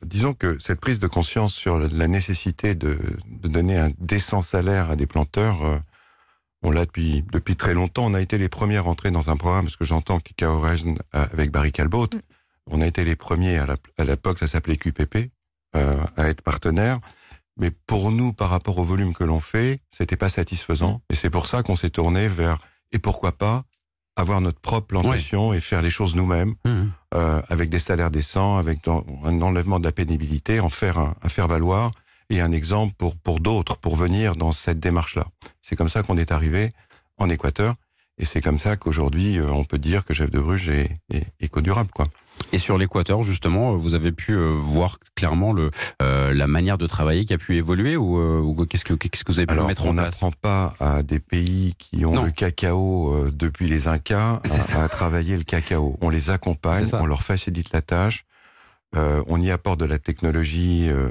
Disons 0.05 0.33
que 0.33 0.57
cette 0.59 0.79
prise 0.79 0.99
de 0.99 1.07
conscience 1.07 1.53
sur 1.53 1.77
la 1.79 2.07
nécessité 2.07 2.73
de, 2.75 2.97
de 3.27 3.47
donner 3.47 3.77
un 3.77 3.91
décent 3.99 4.41
salaire 4.41 4.89
à 4.91 4.95
des 4.95 5.07
planteurs, 5.07 5.63
euh, 5.65 5.77
on 6.61 6.71
l'a 6.71 6.85
depuis, 6.85 7.23
depuis 7.31 7.55
très 7.55 7.73
longtemps. 7.73 8.05
On 8.05 8.13
a 8.13 8.21
été 8.21 8.37
les 8.37 8.49
premiers 8.49 8.77
à 8.77 8.81
rentrer 8.81 9.11
dans 9.11 9.29
un 9.29 9.35
programme, 9.37 9.65
parce 9.65 9.75
que 9.75 9.85
j'entends 9.85 10.19
Cacao 10.19 10.59
Resin 10.61 10.95
euh, 11.15 11.25
avec 11.33 11.51
Barry 11.51 11.71
Calbot, 11.71 12.07
Mm. 12.13 12.19
on 12.71 12.81
a 12.81 12.87
été 12.87 13.03
les 13.03 13.15
premiers 13.15 13.57
à 13.57 13.65
la- 13.65 13.77
à 13.97 14.03
l'époque, 14.03 14.39
ça 14.39 14.47
s'appelait 14.47 14.77
QPP, 14.77 15.31
euh, 15.75 15.97
à 16.17 16.29
être 16.29 16.41
partenaires. 16.41 16.99
Mais 17.57 17.71
pour 17.71 18.11
nous, 18.11 18.31
par 18.31 18.49
rapport 18.51 18.77
au 18.77 18.83
volume 18.83 19.13
que 19.13 19.25
l'on 19.25 19.41
fait, 19.41 19.81
c'était 19.89 20.15
pas 20.15 20.29
satisfaisant. 20.29 21.01
Et 21.09 21.15
c'est 21.15 21.29
pour 21.29 21.47
ça 21.47 21.61
qu'on 21.61 21.75
s'est 21.75 21.89
tourné 21.89 22.27
vers, 22.29 22.59
et 22.93 22.99
pourquoi 22.99 23.33
pas, 23.33 23.63
avoir 24.19 24.41
notre 24.41 24.59
propre 24.59 24.87
plantation 24.87 25.53
et 25.53 25.59
faire 25.59 25.81
les 25.81 25.89
choses 25.89 26.15
nous-mêmes 26.15 26.55
Mmh. 26.65 26.87
euh, 27.15 27.41
avec 27.49 27.69
des 27.69 27.79
salaires 27.79 28.11
décents, 28.11 28.57
avec 28.57 28.79
un 28.87 29.41
enlèvement 29.41 29.79
de 29.79 29.85
la 29.85 29.91
pénibilité, 29.91 30.59
en 30.59 30.69
faire 30.69 30.97
un, 30.99 31.15
un 31.23 31.29
faire 31.29 31.47
valoir 31.47 31.91
et 32.29 32.41
un 32.41 32.51
exemple 32.51 32.93
pour 32.97 33.15
pour 33.15 33.39
d'autres 33.39 33.77
pour 33.77 33.95
venir 33.95 34.35
dans 34.35 34.51
cette 34.51 34.79
démarche-là. 34.79 35.25
C'est 35.61 35.75
comme 35.75 35.89
ça 35.89 36.03
qu'on 36.03 36.17
est 36.17 36.31
arrivé 36.31 36.73
en 37.17 37.29
Équateur 37.29 37.75
et 38.19 38.25
c'est 38.25 38.41
comme 38.41 38.59
ça 38.59 38.75
qu'aujourd'hui 38.75 39.37
euh, 39.39 39.49
on 39.51 39.63
peut 39.63 39.77
dire 39.79 40.05
que 40.05 40.13
Jeff 40.13 40.29
de 40.29 40.39
Bruges 40.39 40.69
est, 40.69 40.99
est 41.11 41.25
éco-durable 41.39 41.89
quoi. 41.93 42.07
Et 42.53 42.57
sur 42.57 42.77
l'Équateur, 42.77 43.21
justement, 43.21 43.75
vous 43.75 43.95
avez 43.95 44.13
pu 44.13 44.31
euh, 44.31 44.53
voir 44.57 44.97
clairement 45.13 45.51
le, 45.51 45.71
euh, 46.01 46.33
la 46.33 46.47
manière 46.47 46.77
de 46.77 46.87
travailler 46.87 47.25
qui 47.25 47.33
a 47.33 47.37
pu 47.37 47.57
évoluer 47.57 47.97
ou, 47.97 48.17
euh, 48.17 48.39
ou 48.39 48.65
qu'est-ce 48.65 48.85
que 48.85 48.93
qu'est-ce 48.93 49.25
que 49.25 49.31
vous 49.33 49.39
avez 49.39 49.45
pu 49.45 49.53
Alors 49.53 49.67
mettre 49.67 49.85
on 49.85 49.89
en 49.89 49.93
place? 49.95 50.21
n'apprend 50.21 50.31
pas 50.41 50.73
à 50.79 51.03
des 51.03 51.19
pays 51.19 51.75
qui 51.77 52.05
ont 52.05 52.13
Non. 52.13 52.23
le 52.23 52.31
cacao 52.31 53.13
euh, 53.13 53.31
depuis 53.31 53.67
les 53.67 53.89
Incas 53.89 54.41
à, 54.73 54.83
à 54.83 54.87
travailler 54.87 55.35
le 55.35 55.43
cacao. 55.43 55.97
On 55.99 56.09
les 56.09 56.29
accompagne, 56.29 56.85
on 56.93 57.05
leur 57.05 57.23
facilite 57.23 57.73
la 57.73 57.81
tâche, 57.81 58.23
euh, 58.95 59.21
on 59.27 59.41
y 59.41 59.51
apporte 59.51 59.79
de 59.81 59.85
la 59.85 59.99
technologie, 59.99 60.87
euh, 60.89 61.09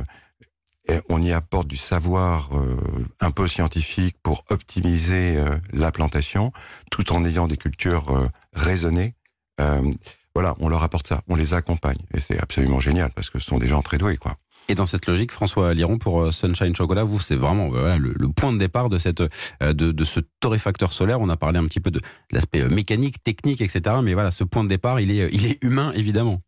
et 0.88 1.00
on 1.09 1.23
y 1.23 1.33
apporte 1.33 1.68
du 1.68 1.76
savoir 1.76 2.50
euh, 2.54 2.76
un 3.21 3.30
peu 3.30 3.47
scientifique 3.47 4.16
pour 4.23 4.45
optimiser 4.49 5.37
euh, 5.37 5.57
la 5.73 5.92
plantation, 5.92 6.52
tout 6.90 7.12
en 7.12 7.25
ayant 7.25 7.47
des 7.47 7.57
cultures 7.57 8.11
euh, 8.11 8.28
raisonnées. 8.54 9.14
Euh, 9.61 9.92
voilà, 10.35 10.54
on 10.61 10.68
leur 10.68 10.83
apporte 10.83 11.07
ça, 11.07 11.23
on 11.28 11.35
les 11.35 11.52
accompagne, 11.52 11.99
et 12.14 12.21
c'est 12.21 12.40
absolument 12.40 12.80
génial 12.80 13.11
parce 13.14 13.28
que 13.28 13.38
ce 13.38 13.47
sont 13.47 13.59
des 13.59 13.68
gens 13.68 13.83
très 13.83 13.99
doués, 13.99 14.16
quoi. 14.16 14.37
Et 14.71 14.75
dans 14.75 14.85
cette 14.85 15.07
logique, 15.07 15.33
François 15.33 15.73
Liron, 15.73 15.97
pour 15.97 16.30
Sunshine 16.30 16.76
Chocolat, 16.76 17.02
vous, 17.02 17.18
c'est 17.18 17.37
vraiment 17.37 17.71
voilà, 17.71 17.97
le, 17.97 18.28
point 18.28 18.52
de 18.52 18.59
départ 18.59 18.90
de, 18.90 18.99
cette, 18.99 19.23
de, 19.62 20.04
ce 20.04 20.21
torréfacteur 20.40 20.92
solaire. 20.92 21.23
On 21.23 21.30
a 21.30 21.38
parlé 21.38 21.59
un 21.59 21.64
petit 21.64 21.80
peu 21.80 21.90
de, 21.90 22.00
de 22.00 22.04
l'aspect 22.33 22.68
mécanique, 22.68 23.23
technique, 23.23 23.62
etc. 23.62 23.97
Mais 24.02 24.12
voilà, 24.12 24.30
ce 24.30 24.45
point 24.45 24.64
de 24.64 24.68
départ, 24.68 25.00
il 25.00 25.11
est, 25.11 25.30
il 25.33 25.47
est 25.47 25.64
humain, 25.64 25.90
évidemment. 25.95 26.42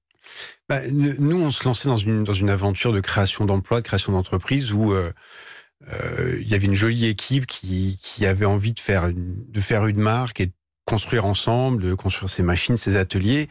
Bah, 0.68 0.80
nous, 0.90 1.40
on 1.42 1.50
se 1.50 1.64
lançait 1.64 1.88
dans 1.88 1.96
une, 1.96 2.24
dans 2.24 2.32
une 2.32 2.50
aventure 2.50 2.92
de 2.92 3.00
création 3.00 3.44
d'emplois, 3.44 3.80
de 3.80 3.86
création 3.86 4.12
d'entreprise 4.12 4.72
où 4.72 4.92
euh, 4.92 5.12
euh, 5.92 6.38
il 6.40 6.48
y 6.48 6.54
avait 6.54 6.66
une 6.66 6.74
jolie 6.74 7.06
équipe 7.06 7.46
qui, 7.46 7.98
qui 8.00 8.26
avait 8.26 8.44
envie 8.46 8.72
de 8.72 8.80
faire, 8.80 9.08
une, 9.08 9.44
de 9.50 9.60
faire 9.60 9.86
une 9.86 10.00
marque 10.00 10.40
et 10.40 10.46
de 10.46 10.52
construire 10.84 11.24
ensemble, 11.24 11.82
de 11.82 11.94
construire 11.94 12.28
ses 12.30 12.42
machines, 12.42 12.76
ses 12.76 12.96
ateliers. 12.96 13.48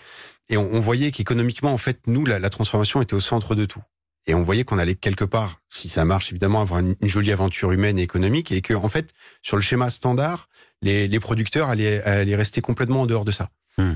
et 0.49 0.57
on, 0.57 0.73
on 0.73 0.79
voyait 0.79 1.11
qu'économiquement, 1.11 1.73
en 1.73 1.77
fait, 1.77 1.99
nous, 2.07 2.25
la, 2.25 2.39
la 2.39 2.49
transformation 2.49 3.01
était 3.01 3.13
au 3.15 3.19
centre 3.19 3.55
de 3.55 3.65
tout. 3.65 3.81
Et 4.27 4.33
on 4.35 4.43
voyait 4.43 4.63
qu'on 4.63 4.77
allait 4.77 4.95
quelque 4.95 5.25
part, 5.25 5.61
si 5.69 5.89
ça 5.89 6.05
marche 6.05 6.31
évidemment, 6.31 6.61
avoir 6.61 6.81
une, 6.81 6.95
une 7.01 7.07
jolie 7.07 7.31
aventure 7.31 7.71
humaine 7.71 7.97
et 7.97 8.03
économique, 8.03 8.51
et 8.51 8.61
que 8.61 8.73
en 8.73 8.89
fait, 8.89 9.13
sur 9.41 9.57
le 9.57 9.61
schéma 9.61 9.89
standard, 9.89 10.49
les, 10.81 11.07
les 11.07 11.19
producteurs 11.19 11.69
allaient, 11.69 12.01
allaient 12.03 12.35
rester 12.35 12.61
complètement 12.61 13.01
en 13.01 13.05
dehors 13.05 13.25
de 13.25 13.31
ça. 13.31 13.49
Hmm. 13.77 13.95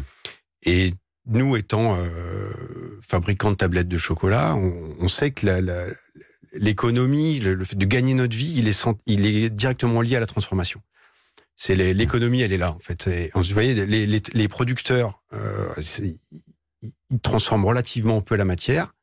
Et 0.64 0.94
nous, 1.26 1.56
étant 1.56 1.98
euh, 1.98 2.52
fabricants 3.02 3.52
de 3.52 3.56
tablettes 3.56 3.88
de 3.88 3.98
chocolat, 3.98 4.56
on, 4.56 4.96
on 5.00 5.08
sait 5.08 5.32
que 5.32 5.46
l'économie, 6.54 7.40
le, 7.40 7.64
fait 7.64 7.78
de 7.78 7.86
gagner 7.86 8.14
notre 8.14 8.36
vie, 8.36 8.54
il 8.58 8.68
est, 8.68 8.86
il 9.06 9.26
est 9.26 9.50
directement 9.50 10.02
lié 10.02 10.18
à 10.18 10.20
la 10.20 10.26
transformation. 10.26 10.82
C'est 11.56 11.76
l'économie, 11.76 12.42
elle 12.42 12.52
est 12.52 12.58
là 12.58 12.72
en 12.72 12.80
fait. 12.80 13.08
Vous 13.36 13.44
voyez, 13.54 13.86
les, 13.86 14.06
les, 14.08 14.22
les 14.34 14.48
producteurs, 14.48 15.22
euh, 15.34 15.70
ils 17.12 17.20
transforment 17.22 17.66
relativement 17.66 18.22
peu 18.22 18.36
la 18.36 18.46
matière. 18.46 18.94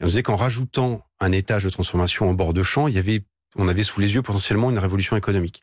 Et 0.00 0.04
on 0.04 0.06
disait 0.06 0.22
qu'en 0.22 0.36
rajoutant 0.36 1.04
un 1.20 1.32
étage 1.32 1.64
de 1.64 1.70
transformation 1.70 2.28
en 2.28 2.34
bord 2.34 2.54
de 2.54 2.62
champ, 2.62 2.88
il 2.88 2.94
y 2.94 2.98
avait, 2.98 3.24
on 3.56 3.68
avait 3.68 3.82
sous 3.82 4.00
les 4.00 4.14
yeux 4.14 4.22
potentiellement 4.22 4.70
une 4.70 4.78
révolution 4.78 5.16
économique. 5.16 5.62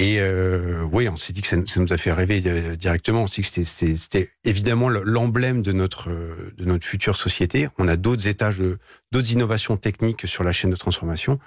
Et 0.00 0.20
euh, 0.20 0.84
oui, 0.92 1.08
on 1.08 1.16
s'est 1.16 1.32
dit 1.32 1.42
que 1.42 1.48
ça, 1.48 1.56
nous 1.56 1.92
a 1.92 1.96
fait 1.96 2.12
rêver 2.12 2.40
euh, 2.46 2.76
directement. 2.76 3.22
On 3.22 3.26
s'est 3.26 3.42
dit 3.42 3.50
que 3.50 3.64
c'était- 3.64 4.30
évidemment 4.44 4.88
le- 4.88 5.02
l'emblème 5.02 5.60
de 5.60 5.72
notre 5.72 6.08
euh, 6.10 6.52
de 6.56 6.64
notre 6.64 6.86
future 6.86 7.16
société. 7.16 7.68
On 7.78 7.88
a 7.88 7.96
d'autres 7.96 8.28
étages, 8.28 8.62
d'autres 9.10 9.32
innovations 9.32 9.76
techniques 9.76 10.28
sur 10.28 10.44
la 10.44 10.52
chaîne 10.52 10.70
de 10.70 10.76
transformation. 10.76 11.40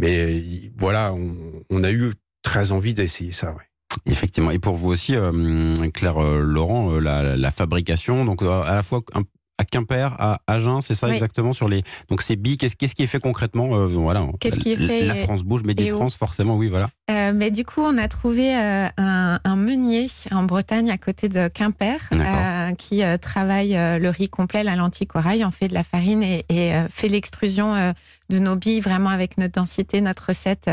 Mais 0.00 0.18
euh, 0.38 0.68
voilà, 0.76 1.14
on, 1.14 1.82
a 1.82 1.90
eu 1.90 2.12
très 2.42 2.72
envie 2.72 2.92
d'essayer 2.92 3.32
ça. 3.32 3.52
Ouais. 3.52 3.62
Effectivement. 4.04 4.50
Et 4.50 4.58
pour 4.58 4.74
vous 4.74 4.90
aussi, 4.90 5.14
Claire 5.94 6.20
Laurent, 6.20 6.98
la, 7.00 7.36
la 7.36 7.50
fabrication, 7.50 8.26
donc 8.26 8.42
à 8.42 8.74
la 8.74 8.82
fois 8.82 9.00
un- 9.14 9.24
à 9.58 9.64
Quimper, 9.64 10.14
à 10.18 10.40
Agen, 10.46 10.80
c'est 10.80 10.94
ça 10.94 11.08
Oui. 11.08 11.14
exactement 11.14 11.52
sur 11.52 11.68
les. 11.68 11.82
Donc 12.08 12.22
ces 12.22 12.36
billes, 12.36 12.56
qu'est-ce 12.56 12.76
qu'est-ce 12.76 12.94
qui 12.94 13.02
est 13.02 13.08
fait 13.08 13.18
concrètement 13.18 13.76
euh, 13.76 13.86
Voilà. 13.86 14.24
Qu'est-ce 14.40 14.58
qui 14.58 14.72
est 14.72 14.76
fait 14.76 15.04
La 15.04 15.16
France 15.16 15.42
bouge, 15.42 15.62
mais 15.64 15.74
des 15.74 15.88
France 15.88 16.14
forcément, 16.14 16.56
oui, 16.56 16.68
voilà. 16.68 16.88
Euh, 17.10 17.32
mais 17.34 17.50
du 17.50 17.64
coup, 17.64 17.82
on 17.82 17.98
a 17.98 18.06
trouvé 18.08 18.56
euh, 18.56 18.86
un, 18.96 19.38
un 19.42 19.56
meunier 19.56 20.06
en 20.30 20.44
Bretagne 20.44 20.90
à 20.90 20.98
côté 20.98 21.28
de 21.28 21.48
Quimper 21.48 21.98
qui 22.78 23.02
travaille 23.20 23.74
le 23.74 24.08
riz 24.10 24.28
complet, 24.28 24.62
la 24.62 24.76
lentille 24.76 25.06
corail, 25.06 25.44
en 25.44 25.50
fait 25.50 25.68
de 25.68 25.74
la 25.74 25.84
farine 25.84 26.22
et, 26.22 26.44
et, 26.48 26.72
fait 26.88 27.08
l'extrusion 27.08 27.92
de 28.30 28.38
nos 28.38 28.56
billes 28.56 28.80
vraiment 28.80 29.10
avec 29.10 29.38
notre 29.38 29.54
densité, 29.54 30.00
notre 30.00 30.26
recette 30.28 30.70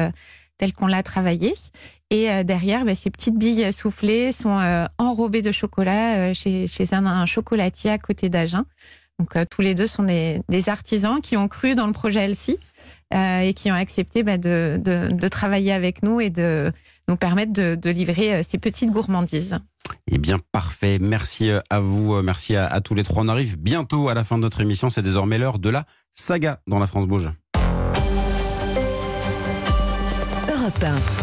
telle 0.58 0.74
qu'on 0.74 0.88
l'a 0.88 1.04
travaillée. 1.04 1.54
Et 2.12 2.30
euh, 2.30 2.44
derrière, 2.44 2.86
bah, 2.86 2.96
ces 2.96 3.10
petites 3.10 3.38
billes 3.38 3.72
soufflées 3.74 4.32
sont 4.32 4.60
euh, 4.60 4.86
enrobées 4.98 5.42
de 5.42 5.52
chocolat 5.52 6.30
euh, 6.30 6.34
chez, 6.34 6.68
un, 6.92 7.26
chocolatier 7.26 7.90
à 7.90 7.98
côté 7.98 8.30
d'Agen. 8.30 8.66
Donc 9.18 9.38
tous 9.50 9.62
les 9.62 9.76
deux 9.76 9.88
sont 9.88 10.04
des, 10.04 10.42
artisans 10.68 11.22
qui 11.22 11.38
ont 11.38 11.48
cru 11.48 11.74
dans 11.74 11.88
le 11.88 11.94
projet 11.94 12.20
Elsie 12.26 12.58
et 13.14 13.54
qui 13.56 13.72
ont 13.72 13.76
accepté 13.76 14.24
bah, 14.24 14.38
de, 14.38 15.28
travailler 15.30 15.72
avec 15.72 16.04
nous 16.04 16.20
et 16.20 16.30
de 16.30 16.70
nous 17.08 17.16
permettre 17.16 17.54
de, 17.54 17.90
livrer 17.90 18.44
ces 18.44 18.58
petites 18.58 18.92
gourmandises. 18.92 19.58
Eh 20.12 20.18
bien, 20.18 20.38
parfait. 20.52 20.98
Merci 21.00 21.50
à 21.70 21.80
vous. 21.80 22.22
Merci 22.24 22.58
à, 22.58 22.68
à 22.68 22.82
tous 22.82 22.94
les 22.94 23.04
trois. 23.04 23.24
On 23.24 23.30
arrive 23.30 23.58
bientôt 23.58 24.10
à 24.10 24.14
la 24.16 24.26
fin 24.26 24.36
de 24.36 24.44
notre 24.44 24.60
émission. 24.60 24.90
C'est 24.90 25.02
désormais 25.02 25.38
l'heure 25.38 25.60
de 25.60 25.70
la 25.70 25.86
saga 26.14 26.60
dans 26.68 26.80
la 26.80 26.88
France 26.88 27.06
bouge. 27.06 27.30
Europe 30.82 31.10
1. 31.10 31.15